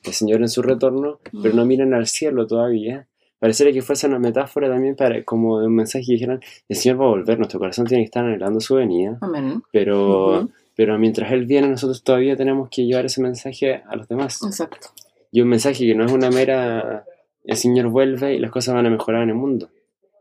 el 0.04 0.14
Señor 0.14 0.42
en 0.42 0.50
su 0.50 0.64
retorno, 0.64 1.20
pero 1.44 1.54
no 1.54 1.64
miran 1.66 1.94
al 1.94 2.08
cielo 2.08 2.48
todavía, 2.48 3.06
pareciera 3.38 3.72
que 3.72 3.84
fuese 3.84 4.08
una 4.08 4.18
metáfora 4.18 4.68
también 4.68 4.96
para 4.96 5.24
como 5.24 5.60
de 5.60 5.68
un 5.68 5.76
mensaje 5.76 6.04
que 6.08 6.14
dijeran, 6.14 6.40
el 6.68 6.76
Señor 6.76 7.00
va 7.00 7.06
a 7.06 7.10
volver, 7.10 7.38
nuestro 7.38 7.60
corazón 7.60 7.86
tiene 7.86 8.02
que 8.02 8.06
estar 8.08 8.26
anhelando 8.26 8.60
su 8.60 8.74
venida, 8.76 9.20
Amén. 9.22 9.62
pero. 9.72 10.50
Pero 10.78 10.98
mientras 10.98 11.30
Él 11.34 11.46
viene, 11.46 11.68
nosotros 11.68 12.02
todavía 12.04 12.38
tenemos 12.38 12.70
que 12.70 12.86
llevar 12.86 13.06
ese 13.06 13.22
mensaje 13.22 13.82
a 13.86 13.96
los 13.98 14.08
demás. 14.08 14.40
Exacto. 14.44 14.88
Y 15.32 15.42
un 15.42 15.50
mensaje 15.50 15.86
que 15.86 15.94
no 15.96 16.06
es 16.06 16.12
una 16.14 16.30
mera, 16.30 17.04
el 17.44 17.58
Señor 17.58 17.90
vuelve 17.90 18.36
y 18.36 18.40
las 18.40 18.52
cosas 18.52 18.76
van 18.76 18.86
a 18.86 18.90
mejorar 18.90 19.24
en 19.24 19.30
el 19.30 19.36
mundo. 19.36 19.70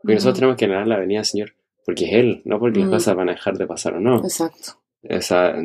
Porque 0.01 0.15
nosotros 0.15 0.33
Ujú. 0.33 0.39
tenemos 0.39 0.57
que 0.57 0.65
anhelar 0.65 0.87
la 0.87 0.97
venida 0.99 1.19
del 1.19 1.25
Señor, 1.25 1.53
porque 1.85 2.05
es 2.05 2.13
Él, 2.13 2.41
no 2.43 2.59
porque 2.59 2.79
las 2.79 2.89
Mm. 2.89 2.91
cosas 2.91 3.15
van 3.15 3.29
a 3.29 3.33
dejar 3.33 3.57
de 3.57 3.65
pasar 3.67 3.93
o 3.93 3.99
no. 3.99 4.17
Exacto. 4.17 4.73
O 5.09 5.21
sea, 5.21 5.55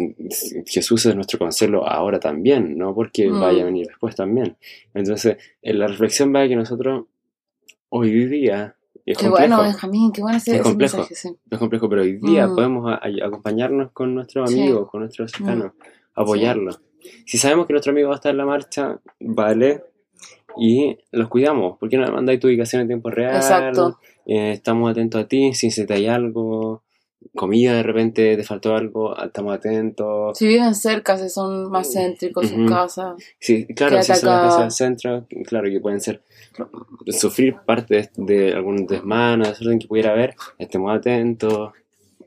Jesús 0.67 1.07
es 1.07 1.15
nuestro 1.17 1.39
consuelo 1.39 1.89
ahora 1.89 2.21
también, 2.21 2.77
no 2.79 2.95
porque 2.95 3.29
Mm. 3.29 3.41
vaya 3.41 3.63
a 3.63 3.65
venir 3.65 3.87
después 3.89 4.15
también. 4.15 4.57
Entonces, 4.95 5.39
en 5.63 5.79
la 5.79 5.87
reflexión 5.89 6.33
va 6.35 6.47
que 6.47 6.55
nosotros 6.55 7.07
hoy 7.89 8.27
día, 8.27 8.77
y 9.05 9.13
es 9.13 9.19
Qué 9.19 9.25
complejo, 9.27 9.49
bueno, 9.57 9.63
Benjamín, 9.63 10.13
qué 10.13 10.21
bueno 10.23 10.39
ese, 10.39 10.51
Es 10.53 10.55
ese 10.61 10.65
complejo. 10.69 10.97
mensaje, 10.99 11.15
sí. 11.15 11.37
es 11.51 11.59
complejo, 11.59 11.89
pero 11.89 12.03
hoy 12.03 12.19
día 12.19 12.47
Mm. 12.47 12.55
podemos 12.55 12.91
a- 12.93 12.95
a- 12.97 13.27
acompañarnos 13.27 13.91
con 13.93 14.15
nuestros 14.15 14.51
Sí. 14.51 14.57
Mm. 14.59 14.63
amigos, 14.63 14.91
con 14.91 15.01
nuestros 15.01 15.31
cercanos, 15.33 15.73
apoyarlos. 16.15 16.81
Si 17.27 17.37
sabemos 17.39 17.67
que 17.67 17.73
nuestro 17.73 17.91
amigo 17.93 18.09
va 18.09 18.15
a 18.15 18.17
estar 18.17 18.31
en 18.31 18.39
la 18.39 18.47
marcha, 18.47 19.01
vale, 19.21 19.83
y 20.57 20.99
los 21.11 21.29
cuidamos, 21.29 21.79
porque 21.81 21.97
nos 21.97 22.11
mandáis 22.13 22.39
tu 22.39 22.47
ubicación 22.47 22.83
en 22.83 22.89
tiempo 22.89 23.11
real, 23.11 23.37
Exacto. 23.37 23.99
eh, 24.27 24.53
estamos 24.53 24.91
atentos 24.91 25.21
a 25.23 25.27
ti, 25.27 25.53
si 25.55 25.71
se 25.71 25.85
te 25.87 25.95
hay 25.95 26.07
algo, 26.07 26.83
comida 27.35 27.75
de 27.75 27.83
repente 27.83 28.37
te 28.37 28.45
faltó 28.45 28.75
algo, 28.75 29.17
estamos 29.17 29.55
atentos. 29.55 30.37
Si 30.39 30.47
viven 30.47 30.75
cerca, 30.75 31.17
si 31.17 31.29
son 31.29 31.71
más 31.71 31.93
céntricos 31.93 32.49
sus 32.49 32.59
Ujú. 32.59 32.67
casas. 32.67 33.15
Sí, 33.39 33.67
claro, 33.67 34.03
si 34.03 34.15
son 34.15 34.31
las 34.31 34.41
casas 34.57 34.77
centro, 34.77 35.27
claro 35.47 35.69
que 35.71 35.81
pueden 35.81 36.01
ser 36.01 36.23
sufrir 37.09 37.57
parte 37.67 38.11
de, 38.17 38.25
de 38.25 38.53
algún 38.55 38.87
desmano, 38.87 39.47
desorden 39.47 39.79
que 39.79 39.87
pudiera 39.89 40.13
haber, 40.13 40.35
estemos 40.59 40.97
atentos, 40.97 41.73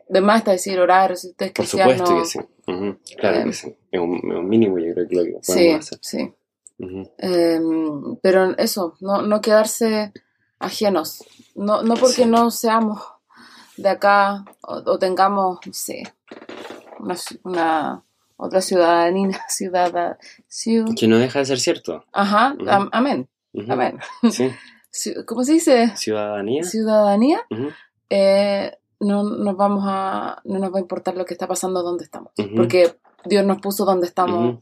De 0.09 0.21
más 0.21 0.39
está 0.39 0.51
decir 0.51 0.79
horario, 0.79 1.15
si 1.15 1.29
usted 1.29 1.47
es 1.47 1.51
por 1.51 1.65
cristiano. 1.65 2.05
supuesto 2.05 2.15
que 2.21 2.25
sí, 2.25 2.39
Ujú, 2.67 2.97
claro 3.17 3.37
Eh, 3.37 3.43
que 3.45 3.53
sí, 3.53 3.75
es 3.91 3.99
un, 3.99 4.15
es 4.17 4.37
un 4.37 4.49
mínimo 4.49 4.77
yo 4.79 4.93
creo 4.93 5.07
que 5.07 5.15
lo 5.15 5.23
que 5.23 5.31
podemos 5.31 5.43
Sí, 5.45 5.69
hacer. 5.71 5.99
sí. 6.01 6.33
Ujú. 6.79 7.09
Em, 7.17 8.15
pero 8.21 8.57
eso, 8.57 8.95
no, 8.99 9.21
no 9.21 9.39
quedarse 9.41 10.11
ajenos. 10.59 11.23
No, 11.55 11.83
no 11.83 11.93
porque 11.95 12.23
Sí. 12.23 12.25
no 12.25 12.51
seamos 12.51 12.99
de 13.77 13.89
acá 13.89 14.45
o, 14.61 14.75
o 14.85 14.99
tengamos, 14.99 15.59
no 15.65 15.73
sé, 15.73 16.03
una, 16.99 17.15
una 17.43 18.03
otra 18.37 18.61
ciudadanía, 18.61 19.39
ciudad, 19.49 20.17
ciu- 20.49 20.93
Que 20.97 21.07
no 21.07 21.17
deja 21.17 21.39
de 21.39 21.45
ser 21.45 21.59
cierto. 21.59 22.03
Ajá, 22.11 22.55
Ujú. 22.59 22.69
am- 22.69 22.89
amén, 22.91 23.27
amén. 23.69 23.99
Sí, 24.91 25.13
¿Cómo 25.25 25.43
se 25.43 25.53
dice? 25.53 25.91
ciudadanía. 25.95 26.63
Ciudadanía. 26.63 27.41
Eh, 28.09 28.71
no 28.99 29.23
nos 29.23 29.57
vamos 29.57 29.83
a, 29.87 30.41
no 30.45 30.59
nos 30.59 30.73
va 30.73 30.77
a 30.77 30.81
importar 30.81 31.15
lo 31.15 31.25
que 31.25 31.33
está 31.33 31.47
pasando 31.47 31.83
donde 31.83 32.05
estamos, 32.05 32.31
porque 32.55 32.95
Dios 33.25 33.45
nos 33.45 33.59
puso 33.59 33.83
donde 33.85 34.07
estamos. 34.07 34.59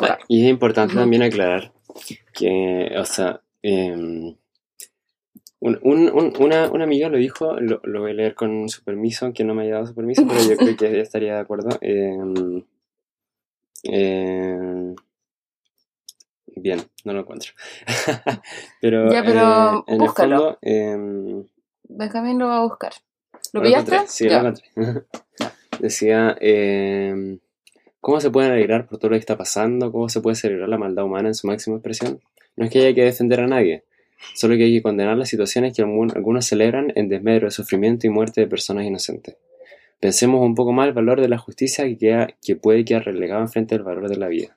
Ah, 0.00 0.18
Y 0.28 0.44
es 0.44 0.50
importante 0.50 0.94
también 0.94 1.22
aclarar 1.22 1.72
que, 2.34 2.94
o 2.98 3.04
sea, 3.06 3.40
em, 3.62 4.36
un, 5.66 5.78
un, 5.82 6.10
un- 6.12 6.32
una, 6.40 6.70
una 6.70 6.84
amiga 6.84 7.08
lo 7.08 7.16
dijo, 7.16 7.58
lo, 7.58 7.80
lo 7.84 8.00
voy 8.02 8.10
a 8.10 8.14
leer 8.14 8.34
con 8.34 8.68
su 8.68 8.84
permiso, 8.84 9.32
que 9.32 9.44
no 9.44 9.54
me 9.54 9.62
haya 9.62 9.74
dado 9.74 9.86
su 9.86 9.94
permiso, 9.94 10.26
pero 10.28 10.40
yo 10.42 10.56
creo 10.58 10.76
que 10.76 10.88
ella 10.88 11.02
estaría 11.02 11.34
de 11.34 11.40
acuerdo. 11.40 11.70
em, 11.80 12.62
em, 13.84 14.94
bien, 16.56 16.80
no 17.04 17.12
lo 17.12 17.20
encuentro. 17.20 17.52
pero, 18.80 19.10
Ya, 19.12 19.24
pero 19.24 19.84
eh, 19.86 19.96
búscalo. 19.98 20.58
fondo, 20.62 21.48
Benjamín 21.88 22.38
lo 22.38 22.48
va 22.48 22.58
a 22.58 22.62
buscar. 22.62 22.92
¿Lo 23.52 23.60
Lo 23.60 23.66
pillaste? 23.66 23.94
encontré, 23.94 24.08
Sí, 24.12 24.28
Ya. 24.28 24.42
lo 24.42 24.48
encontré. 24.48 24.66
Decía, 25.80 26.36
eh, 26.40 27.38
¿cómo 28.00 28.20
se 28.20 28.30
puede 28.30 28.48
alegrar 28.48 28.86
por 28.86 28.98
todo 28.98 29.10
lo 29.10 29.14
que 29.16 29.20
está 29.20 29.36
pasando? 29.36 29.90
¿Cómo 29.92 30.08
se 30.08 30.20
puede 30.20 30.36
celebrar 30.36 30.68
la 30.68 30.78
maldad 30.78 31.04
humana 31.04 31.28
en 31.28 31.34
su 31.34 31.46
máxima 31.46 31.76
expresión? 31.76 32.20
No 32.56 32.64
es 32.64 32.70
que 32.70 32.78
haya 32.80 32.94
que 32.94 33.02
defender 33.04 33.40
a 33.40 33.46
nadie, 33.46 33.84
solo 34.34 34.56
que 34.56 34.64
hay 34.64 34.72
que 34.76 34.82
condenar 34.82 35.16
las 35.16 35.28
situaciones 35.28 35.74
que 35.76 35.82
algunos 35.82 36.46
celebran 36.46 36.92
en 36.96 37.08
desmedro 37.08 37.46
de 37.46 37.50
sufrimiento 37.50 38.06
y 38.06 38.10
muerte 38.10 38.40
de 38.40 38.46
personas 38.46 38.84
inocentes. 38.84 39.36
Pensemos 40.00 40.40
un 40.44 40.54
poco 40.54 40.72
más 40.72 40.88
el 40.88 40.92
valor 40.94 41.20
de 41.20 41.28
la 41.28 41.38
justicia 41.38 41.84
que, 41.84 41.96
queda- 41.96 42.28
que 42.42 42.56
puede 42.56 42.84
quedar 42.84 43.04
relegado 43.04 43.40
enfrente 43.42 43.74
del 43.74 43.84
valor 43.84 44.08
de 44.08 44.16
la 44.16 44.28
vida. 44.28 44.56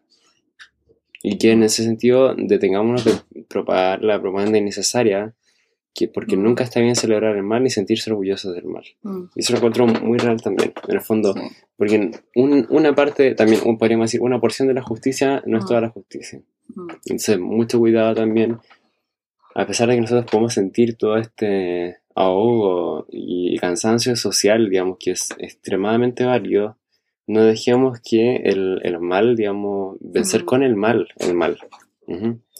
Y 1.23 1.37
que 1.37 1.51
en 1.51 1.63
ese 1.63 1.83
sentido 1.83 2.35
detengámonos 2.37 3.03
de 3.05 3.43
propagar 3.47 4.03
la 4.03 4.21
propaganda 4.21 4.57
innecesaria, 4.57 5.33
que 5.93 6.07
porque 6.07 6.37
Mm. 6.37 6.43
nunca 6.43 6.63
está 6.63 6.79
bien 6.79 6.95
celebrar 6.95 7.35
el 7.35 7.41
mal 7.43 7.63
ni 7.63 7.71
sentirse 7.71 8.11
orgullosos 8.11 8.53
del 8.53 8.65
mal. 8.65 8.83
Mm, 9.01 9.23
Y 9.35 9.39
eso 9.39 9.53
lo 9.53 9.57
encuentro 9.57 9.87
muy 9.87 10.19
real 10.19 10.39
también, 10.41 10.71
en 10.87 10.93
el 10.95 11.01
fondo, 11.01 11.33
sí. 11.33 11.39
porque 11.75 12.11
un- 12.35 12.67
una 12.69 12.93
parte, 12.93 13.33
también 13.33 13.61
un- 13.65 13.77
podríamos 13.79 14.05
decir, 14.11 14.21
una 14.21 14.39
porción 14.39 14.67
de 14.67 14.75
la 14.75 14.83
justicia 14.83 15.41
no 15.47 15.57
es 15.57 15.63
Ah. 15.63 15.67
toda 15.67 15.81
la 15.81 15.89
justicia. 15.89 16.39
Mm, 16.75 16.87
Entonces, 17.05 17.39
mucho 17.39 17.79
cuidado 17.79 18.13
también, 18.13 18.57
a 19.57 19.65
pesar 19.65 19.89
de 19.89 19.95
que 19.95 20.01
nosotros 20.01 20.29
podemos 20.29 20.53
sentir 20.53 20.97
todo 20.97 21.17
este 21.17 21.97
ahogo 22.13 23.07
y 23.09 23.57
cansancio 23.57 24.15
social, 24.15 24.69
digamos, 24.69 24.97
que 24.99 25.11
es 25.11 25.29
extremadamente 25.39 26.25
válido, 26.25 26.77
no 27.25 27.43
dejemos 27.43 27.99
que 27.99 28.37
el, 28.37 28.79
el 28.83 28.99
mal, 28.99 29.35
digamos, 29.35 29.97
vencer 29.99 30.45
con 30.45 30.61
el 30.61 30.75
mal, 30.75 31.07
el 31.17 31.33
mal. 31.33 31.57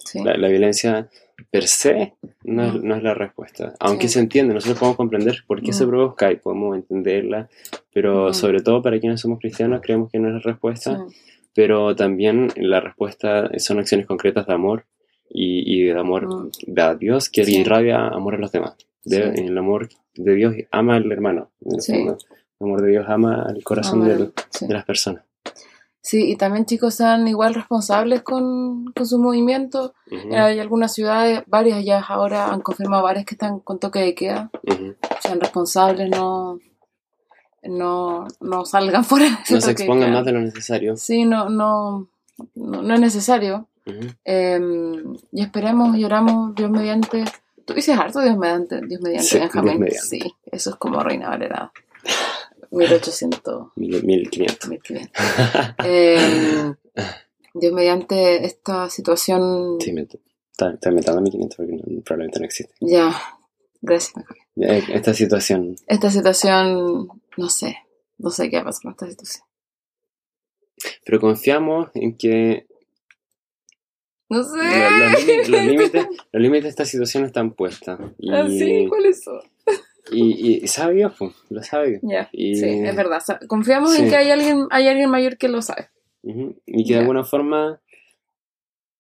Sí. 0.06 0.24
La, 0.24 0.36
la 0.38 0.48
violencia 0.48 1.08
per 1.52 1.68
se 1.68 2.16
no, 2.44 2.66
es, 2.66 2.74
no 2.84 2.96
es 2.96 3.04
la 3.04 3.14
respuesta. 3.14 3.74
Aunque 3.80 4.08
Sí. 4.08 4.16
se 4.16 4.20
entiende, 4.22 4.54
nosotros 4.56 4.80
podemos 4.80 4.98
comprender 4.98 5.44
por 5.46 5.62
qué 5.62 5.74
se 5.74 5.86
provoca 5.86 6.32
y 6.32 6.38
podemos 6.38 6.76
entenderla, 6.76 7.48
pero 7.94 8.34
sobre 8.34 8.62
todo 8.62 8.82
para 8.82 9.00
quienes 9.00 9.22
somos 9.22 9.40
cristianos 9.40 9.82
creemos 9.84 10.10
que 10.12 10.20
no 10.20 10.30
es 10.30 10.34
la 10.34 10.52
respuesta, 10.52 11.06
pero 11.54 11.96
también 11.96 12.48
la 12.56 12.80
respuesta 12.80 13.50
son 13.60 13.80
acciones 13.80 14.08
concretas 14.08 14.48
de 14.48 14.54
amor 14.54 14.86
y, 15.30 15.82
y 15.82 15.84
de 15.86 16.00
amor 16.00 16.50
de 16.66 16.96
Dios 16.98 17.30
que 17.30 17.44
Sí. 17.46 17.58
irradia 17.60 18.08
amor 18.08 18.36
a 18.36 18.38
los 18.40 18.52
demás. 18.52 18.76
De- 19.04 19.36
Sí. 19.36 19.44
El 19.46 19.58
amor 19.58 19.90
de 20.16 20.34
Dios 20.36 20.56
ama 20.72 20.96
al 20.96 21.12
hermano. 21.12 21.50
el 21.66 21.82
Sí. 21.82 21.94
fondo. 21.94 22.18
El 22.60 22.66
amor 22.68 22.82
de 22.82 22.90
Dios 22.90 23.06
ama 23.08 23.44
al 23.48 23.64
corazón 23.64 24.04
del- 24.06 24.34
de 24.62 24.74
las 24.74 24.86
personas. 24.86 25.24
Sí, 26.02 26.32
y 26.32 26.38
también 26.38 26.66
chicos 26.66 26.96
sean 26.96 27.28
igual 27.28 27.54
responsables 27.54 28.22
con, 28.22 28.86
con 28.94 29.06
su 29.06 29.20
movimiento. 29.20 29.94
Ujú, 30.10 30.34
Hay 30.36 30.58
algunas 30.60 30.94
ciudades, 30.94 31.44
varias 31.48 31.84
ya 31.84 32.00
ahora 32.00 32.48
han 32.54 32.62
confirmado 32.62 33.04
varias 33.04 33.26
que 33.26 33.36
están 33.36 33.60
con 33.60 33.78
toque 33.80 34.00
de 34.00 34.16
queda. 34.16 34.50
ujú. 34.64 34.96
Sean 35.22 35.42
responsables, 35.42 36.10
no, 36.10 36.60
no, 37.64 38.26
no 38.40 38.66
salgan 38.66 39.04
fuera 39.04 39.26
de 39.26 39.54
No 39.56 39.62
se 39.62 39.72
expongan 39.72 40.14
más 40.14 40.26
de 40.26 40.32
lo 40.32 40.40
necesario. 40.40 40.96
Sí, 40.96 41.26
no, 41.26 41.50
no, 41.50 42.08
no, 42.56 42.82
no 42.82 42.94
es 42.94 43.00
necesario. 43.02 43.68
Ujú. 43.88 44.08
Eh, 44.26 45.04
y 45.32 45.42
esperemos 45.42 45.98
y 45.98 46.04
oramos, 46.04 46.54
Dios 46.56 46.70
mediante. 46.70 47.24
Tú 47.66 47.74
dices 47.74 47.98
harto 47.98 48.22
Dios 48.22 48.38
mediante, 48.38 48.80
Dios 48.86 49.02
mediante, 49.02 49.28
Sí, 49.28 49.40
Benjamín. 49.40 49.72
Dios 49.72 49.80
mediante. 49.80 50.08
Sí, 50.08 50.34
eso 50.52 50.70
es 50.72 50.76
como 50.78 51.00
Reina 51.02 51.30
Valera. 51.30 51.72
1800, 52.72 53.70
Mil- 53.76 54.04
1500. 54.04 54.70
1500. 54.70 55.12
Eh, 55.86 56.74
Dios 57.54 57.74
mediante 57.74 58.46
esta 58.46 58.90
situación. 58.90 59.78
Sí, 59.80 59.94
me, 59.94 60.02
está, 60.02 60.78
inventando 60.90 61.22
1500 61.22 61.56
porque 61.58 61.72
no- 61.74 62.02
probablemente 62.04 62.40
no 62.40 62.46
existe. 62.46 62.74
Ya, 62.82 63.14
gracias, 63.82 64.14
Benjamín. 64.16 64.44
Eh, 64.58 64.84
Esta 64.96 65.14
situación. 65.14 65.76
Esta 65.88 66.12
situación, 66.12 67.08
no 67.38 67.50
sé, 67.50 67.78
no 68.18 68.30
sé 68.32 68.50
qué 68.50 68.58
va 68.58 68.62
a 68.64 68.66
pasar 68.66 68.82
con 68.84 68.92
esta 68.92 69.08
situación. 69.08 69.46
Pero 71.06 71.20
confiamos 71.20 71.90
en 71.96 72.18
que 72.18 72.68
No 74.30 74.44
sé. 74.44 74.58
lo- 74.58 75.10
los, 75.10 75.50
límites, 75.68 76.08
los 76.32 76.42
límites 76.42 76.64
de 76.64 76.70
esta 76.70 76.86
situación 76.86 77.26
están 77.26 77.52
puestos. 77.52 78.00
Y, 78.18 78.32
Ah, 78.34 78.48
sí, 78.50 78.86
¿cuáles 78.90 79.24
son? 79.24 79.40
y, 80.12 80.64
y 80.64 80.68
sabe 80.68 80.96
Dios, 80.96 81.14
pues, 81.18 81.32
lo 81.50 81.62
sabe 81.64 81.90
Dios. 81.92 82.02
Ya, 82.04 82.30
Y- 82.32 82.56
sí, 82.56 82.66
es 82.66 82.96
verdad. 82.96 83.22
Confiamos 83.48 83.98
en 83.98 84.10
que 84.10 84.16
hay 84.16 84.32
alguien, 84.32 84.68
hay 84.70 84.88
alguien 84.88 85.10
mayor 85.10 85.38
que 85.38 85.48
lo 85.50 85.62
sabe. 85.62 85.90
Ujú. 86.24 86.56
Y 86.66 86.84
que 86.86 86.94
de 86.94 87.00
alguna 87.00 87.24
forma 87.24 87.80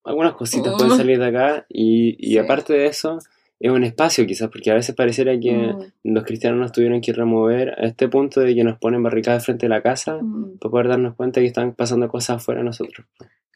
algunas 0.03 0.33
cositas 0.35 0.73
pueden 0.77 0.95
salir 0.95 1.19
de 1.19 1.25
acá 1.27 1.65
y, 1.69 2.15
y 2.19 2.31
Sí. 2.33 2.37
aparte 2.37 2.71
de 2.73 2.85
eso 2.85 3.19
es 3.59 3.71
un 3.71 3.83
espacio 3.83 4.25
quizás 4.25 4.49
porque 4.49 4.71
a 4.71 4.75
veces 4.75 4.95
pareciera 4.95 5.37
que 5.37 5.51
Mm, 5.51 6.13
los 6.13 6.23
cristianos 6.23 6.59
nos 6.59 6.71
tuvieron 6.71 7.01
que 7.01 7.11
remover 7.11 7.71
a 7.71 7.87
este 7.87 8.07
punto 8.07 8.39
de 8.39 8.53
que 8.55 8.63
nos 8.63 8.77
ponen 8.79 9.03
barricadas 9.03 9.43
frente 9.45 9.65
a 9.65 9.69
la 9.69 9.81
casa 9.81 10.19
mm. 10.21 10.59
para 10.59 10.71
poder 10.71 10.87
darnos 10.87 11.15
cuenta 11.15 11.41
que 11.41 11.47
están 11.47 11.73
pasando 11.73 12.07
cosas 12.07 12.37
afuera 12.37 12.61
de 12.61 12.65
nosotros 12.65 13.05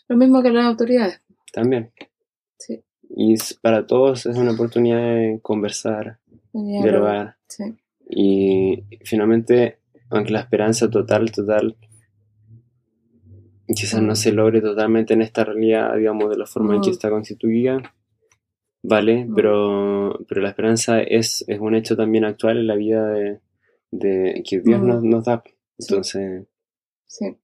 Lo 0.09 0.17
mismo 0.17 0.41
que 0.43 0.49
las 0.49 0.65
autoridades. 0.65 1.21
También 1.51 1.91
Sí. 2.57 2.83
y 3.09 3.35
para 3.61 3.85
todos 3.87 4.25
es 4.25 4.37
una 4.37 4.51
oportunidad 4.53 5.15
de 5.15 5.39
conversar, 5.41 6.19
dialogar 6.53 7.37
Sí. 7.47 7.63
y 8.09 8.83
finalmente 9.03 9.79
aunque 10.09 10.31
la 10.31 10.39
esperanza 10.41 10.89
total, 10.89 11.31
total 11.31 11.77
quizás 13.67 14.01
no 14.01 14.13
Mm. 14.13 14.15
se 14.15 14.31
logre 14.33 14.61
totalmente 14.61 15.13
en 15.13 15.21
esta 15.21 15.45
realidad, 15.45 15.95
digamos, 15.95 16.29
de 16.29 16.37
la 16.37 16.45
forma 16.45 16.75
en 16.75 16.81
que 16.81 16.89
está 16.89 17.09
constituida, 17.09 17.81
vale, 18.83 19.25
Mm. 19.25 19.33
pero, 19.35 20.19
pero 20.27 20.41
la 20.41 20.49
esperanza 20.49 21.01
es, 21.01 21.45
es 21.47 21.59
un 21.59 21.75
hecho 21.75 21.95
también 21.95 22.25
actual 22.25 22.57
en 22.57 22.67
la 22.67 22.75
vida 22.75 23.07
de, 23.13 23.39
de 23.91 24.43
que 24.47 24.59
Dios 24.59 24.81
Mm. 24.81 24.87
nos, 24.87 25.03
nos 25.03 25.23
da. 25.25 25.43
Entonces, 25.77 26.45
Sí. 27.05 27.37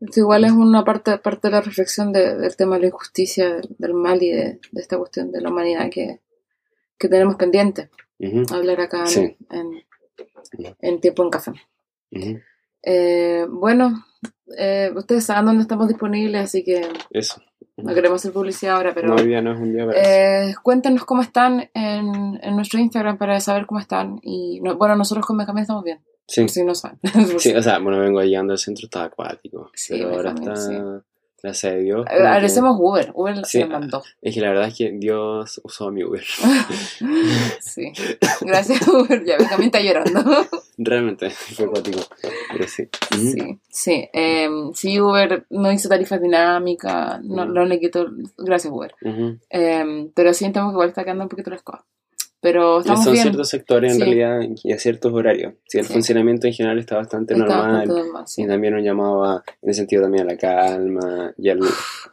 Esto 0.00 0.20
igual 0.20 0.44
es 0.44 0.52
una 0.52 0.84
parte, 0.84 1.18
parte 1.18 1.48
de 1.48 1.52
la 1.52 1.60
reflexión 1.60 2.12
de- 2.12 2.36
del 2.36 2.56
tema 2.56 2.76
de 2.76 2.82
la 2.82 2.86
injusticia, 2.88 3.54
del, 3.54 3.76
del 3.78 3.94
mal 3.94 4.22
y 4.22 4.30
de, 4.30 4.60
de 4.72 4.80
esta 4.80 4.98
cuestión 4.98 5.30
de 5.32 5.40
la 5.40 5.50
humanidad 5.50 5.88
que, 5.90 6.20
que 6.98 7.08
tenemos 7.08 7.36
pendiente. 7.36 7.90
Hablar 8.52 8.80
acá 8.80 9.00
en- 9.02 9.06
Sí. 9.06 9.36
en, 9.50 9.82
en 10.80 11.00
tiempo 11.00 11.22
en 11.22 11.30
café. 11.30 11.52
Eh, 12.82 13.46
bueno, 13.48 14.04
eh, 14.56 14.90
ustedes 14.96 15.24
saben 15.24 15.46
dónde 15.46 15.62
estamos 15.62 15.88
disponibles, 15.88 16.42
así 16.44 16.64
que 16.64 16.86
eso. 17.10 17.40
no 17.76 17.94
queremos 17.94 18.20
hacer 18.20 18.32
publicidad 18.32 18.76
ahora, 18.76 18.92
pero 18.94 19.08
no, 19.08 19.14
hoy 19.16 19.26
día 19.26 19.40
no 19.42 19.52
es 19.52 19.60
un 19.60 19.72
día 19.72 19.86
para 19.86 19.98
eso. 20.00 20.50
eh, 20.50 20.54
cuéntenos 20.62 21.04
cómo 21.04 21.22
están 21.22 21.70
en, 21.74 22.38
en 22.42 22.56
nuestro 22.56 22.78
Instagram 22.80 23.18
para 23.18 23.38
saber 23.40 23.66
cómo 23.66 23.80
están. 23.80 24.18
Y 24.22 24.60
no- 24.60 24.76
bueno, 24.76 24.96
nosotros 24.96 25.26
con 25.26 25.36
Benjamín 25.36 25.62
estamos 25.62 25.84
bien, 25.84 26.00
Sí, 26.30 26.48
si 26.48 26.64
no 26.64 26.74
saben. 26.74 26.98
sí, 27.38 27.52
o 27.52 27.62
sea, 27.62 27.78
bueno, 27.80 27.98
vengo 27.98 28.22
llegando 28.22 28.52
al 28.52 28.58
centro, 28.58 28.84
estaba 28.86 29.06
acuático, 29.06 29.70
Sí, 29.74 29.94
pero 29.94 30.10
ahora 30.14 30.30
está, 30.30 31.02
gracias 31.42 31.72
a 31.72 31.76
Dios. 31.76 31.96
Como 32.06 32.06
que- 32.06 32.12
Agradecemos 32.26 32.76
Uber, 32.78 33.10
Uber 33.14 33.36
Sí, 33.44 33.58
se 33.58 33.60
nos 33.60 33.70
mandó. 33.70 34.02
Es 34.22 34.34
que 34.34 34.40
la 34.40 34.48
verdad 34.50 34.68
es 34.68 34.74
que 34.76 34.92
Dios 34.92 35.60
usó 35.64 35.88
a 35.88 35.90
mi 35.90 36.04
Uber. 36.04 36.22
Sí, 37.60 37.92
gracias 38.42 38.86
Uber, 38.88 39.24
ya 39.24 39.36
Benjamín 39.38 39.66
está 39.66 39.80
llorando. 39.80 40.20
Realmente, 40.78 41.30
fue 41.30 41.66
acuático. 41.66 42.00
Pero 42.52 42.66
sí. 42.68 42.88
Sí, 43.12 43.58
sí, 43.68 44.08
eh, 44.12 44.48
sí, 44.74 45.00
Uber 45.00 45.46
no 45.50 45.70
hizo 45.72 45.88
tarifas 45.88 46.20
dinámicas, 46.22 47.22
no, 47.24 47.44
Mm. 47.46 47.52
no 47.54 47.64
le 47.64 47.80
quitó, 47.80 48.06
gracias 48.38 48.72
Uber. 48.72 48.94
Ujú. 49.02 49.38
Eh, 49.50 50.10
pero 50.14 50.32
sientamos 50.34 50.70
que 50.70 50.74
igual 50.74 50.88
está 50.90 51.04
quedando 51.04 51.24
un 51.24 51.28
poquito 51.28 51.50
la 51.50 51.56
escoba. 51.56 51.84
Pero 52.42 52.80
estamos 52.80 53.04
Son 53.04 53.12
bien. 53.12 53.22
ciertos 53.24 53.48
sectores 53.50 53.92
en 53.92 53.98
Sí. 53.98 54.04
realidad 54.04 54.40
y 54.64 54.72
a 54.72 54.78
ciertos 54.78 55.12
horarios. 55.12 55.54
Sí, 55.68 55.78
el 55.78 55.84
Sí. 55.84 55.92
funcionamiento 55.92 56.46
en 56.46 56.52
general 56.54 56.78
está 56.78 56.96
bastante 56.96 57.34
Está 57.34 57.44
normal. 57.46 57.72
bastante 57.88 58.02
normal. 58.02 58.24
Y 58.36 58.46
también 58.46 58.74
un 58.74 58.82
llamado 58.82 59.24
a, 59.24 59.44
en 59.62 59.68
el 59.68 59.74
sentido 59.74 60.02
también 60.02 60.24
a 60.24 60.32
la 60.32 60.36
calma 60.38 61.34
y, 61.36 61.48
al, 61.50 61.60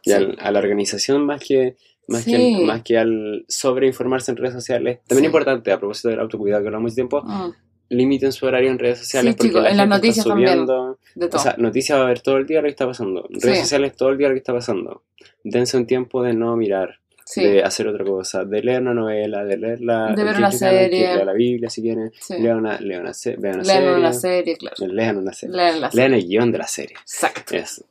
y 0.04 0.12
al- 0.12 0.36
a 0.40 0.50
la 0.50 0.58
organización 0.58 1.24
más 1.24 1.42
que 1.42 1.76
más, 2.08 2.24
que 2.24 2.36
Sí. 2.36 2.54
al, 2.54 2.64
más 2.64 2.82
que 2.82 2.96
al 2.98 3.44
sobreinformarse 3.48 4.30
en 4.30 4.38
redes 4.38 4.54
sociales. 4.54 5.00
También 5.06 5.24
Sí. 5.24 5.26
importante, 5.26 5.70
a 5.72 5.78
propósito 5.78 6.08
del 6.08 6.20
autocuidado 6.20 6.62
que 6.62 6.68
hablamos 6.68 6.84
mucho 6.84 6.94
tiempo, 6.94 7.22
Mm, 7.22 7.50
limiten 7.90 8.32
su 8.32 8.46
horario 8.46 8.70
en 8.70 8.78
redes 8.78 8.98
sociales 9.00 9.34
Sí, 9.38 9.48
porque 9.48 9.60
la 9.62 9.70
en 9.70 9.76
las 9.76 9.88
noticias 9.88 10.24
subiendo. 10.24 10.98
de 11.14 11.28
todo. 11.28 11.38
O 11.38 11.42
sea, 11.42 11.54
noticias 11.58 11.98
va 11.98 12.02
a 12.02 12.04
haber 12.06 12.20
todo 12.20 12.38
el 12.38 12.46
día 12.46 12.58
lo 12.60 12.64
que 12.64 12.70
está 12.70 12.86
pasando. 12.86 13.26
Redes 13.30 13.60
sociales 13.60 13.94
todo 13.96 14.08
el 14.10 14.16
día 14.18 14.28
lo 14.28 14.34
que 14.34 14.38
está 14.38 14.52
pasando. 14.54 15.02
Dense 15.44 15.76
un 15.76 15.86
tiempo 15.86 16.22
de 16.22 16.32
no 16.34 16.56
mirar, 16.56 16.98
sí, 17.30 17.42
de 17.44 17.62
hacer 17.62 17.86
otra 17.88 18.04
cosa, 18.04 18.44
de 18.44 18.62
leer 18.62 18.80
una 18.82 18.94
novela, 18.94 19.44
de 19.44 19.56
leer 19.56 19.80
la, 19.80 20.12
De 20.14 20.24
ver 20.24 20.36
una 20.38 20.50
serie. 20.50 21.14
lea 21.14 21.24
la 21.24 21.32
Biblia 21.32 21.68
si 21.70 21.82
quieren, 21.82 22.10
sí. 22.20 22.38
lean 22.38 22.58
una, 22.58 22.78
lean 22.80 23.02
una, 23.02 23.14
se- 23.14 23.36
vean 23.36 23.56
una 23.56 23.64
Lean 23.64 23.78
serie, 23.82 23.94
una 23.96 24.12
serie, 24.12 24.56
claro. 24.56 24.86
lean 24.86 25.16
una 25.18 25.32
serie, 25.32 25.56
Lean 25.56 25.80
la 25.80 25.90
serie. 25.90 26.08
lean 26.08 26.20
el 26.20 26.26
guion 26.28 26.52
de 26.52 26.58
la 26.58 26.66
serie. 26.66 26.96
Exacto. 27.00 27.54
Eso. 27.56 27.84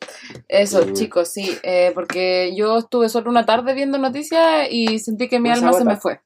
Eso, 0.47 0.86
Mm. 0.86 0.93
chicos, 0.93 1.28
sí. 1.30 1.50
eh, 1.63 1.91
porque 1.93 2.54
yo 2.56 2.78
estuve 2.80 3.10
solo 3.10 3.30
una 3.30 3.45
tarde 3.45 3.73
viendo 3.73 3.97
noticias 3.97 4.67
y 4.71 5.00
sentí 5.00 5.28
que 5.28 5.39
mi 5.39 5.50
alma 5.50 5.73
se 5.73 5.86
me 5.86 5.95
fue. 5.97 6.19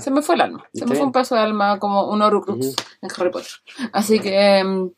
Se 0.00 0.10
me 0.10 0.22
fue 0.22 0.34
el 0.34 0.40
alma. 0.42 0.64
Se 0.74 0.84
me 0.86 0.94
fue 0.94 1.06
un 1.06 1.12
paso 1.12 1.34
de 1.34 1.40
alma 1.40 1.78
como 1.78 2.10
un 2.10 2.20
Horcrux 2.20 2.66
Ujú. 2.66 2.74
en 3.02 3.10
Harry 3.16 3.30
Potter. 3.30 3.50
Así 3.92 4.18
que, 4.20 4.58
em, 4.58 4.90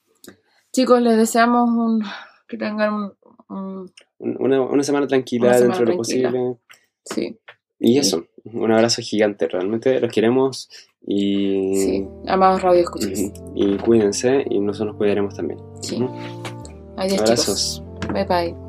chicos, 0.72 1.00
les 1.00 1.16
deseamos 1.16 1.68
un, 1.70 2.02
que 2.48 2.56
tengan 2.56 2.92
un, 2.94 3.12
un- 3.48 3.92
Un- 4.20 4.36
Una, 4.40 4.60
una 4.62 4.82
semana 4.82 5.06
tranquila 5.06 5.46
Una 5.46 5.54
semana 5.58 5.74
dentro 5.76 5.86
de 5.86 5.92
lo 5.92 5.96
posible. 5.98 6.56
Sí, 7.14 7.38
Y 7.78 7.98
eso, 7.98 8.26
un 8.44 8.72
abrazo 8.72 9.02
gigante. 9.02 9.48
Realmente 9.48 10.00
los 10.00 10.12
queremos 10.12 10.68
y, 11.06 11.76
sí. 11.76 12.06
Amados 12.26 12.62
radio 12.62 12.80
escuchas. 12.80 13.32
Y 13.54 13.76
cuídense 13.78 14.44
y 14.48 14.60
nosotros 14.60 14.88
nos 14.88 14.96
cuidaremos 14.96 15.34
también. 15.34 15.58
Sí. 15.80 16.04
Adiós, 16.96 17.24
chicos. 17.24 17.30
Abrazos. 17.30 17.82
Bye 18.12 18.24
bye. 18.24 18.67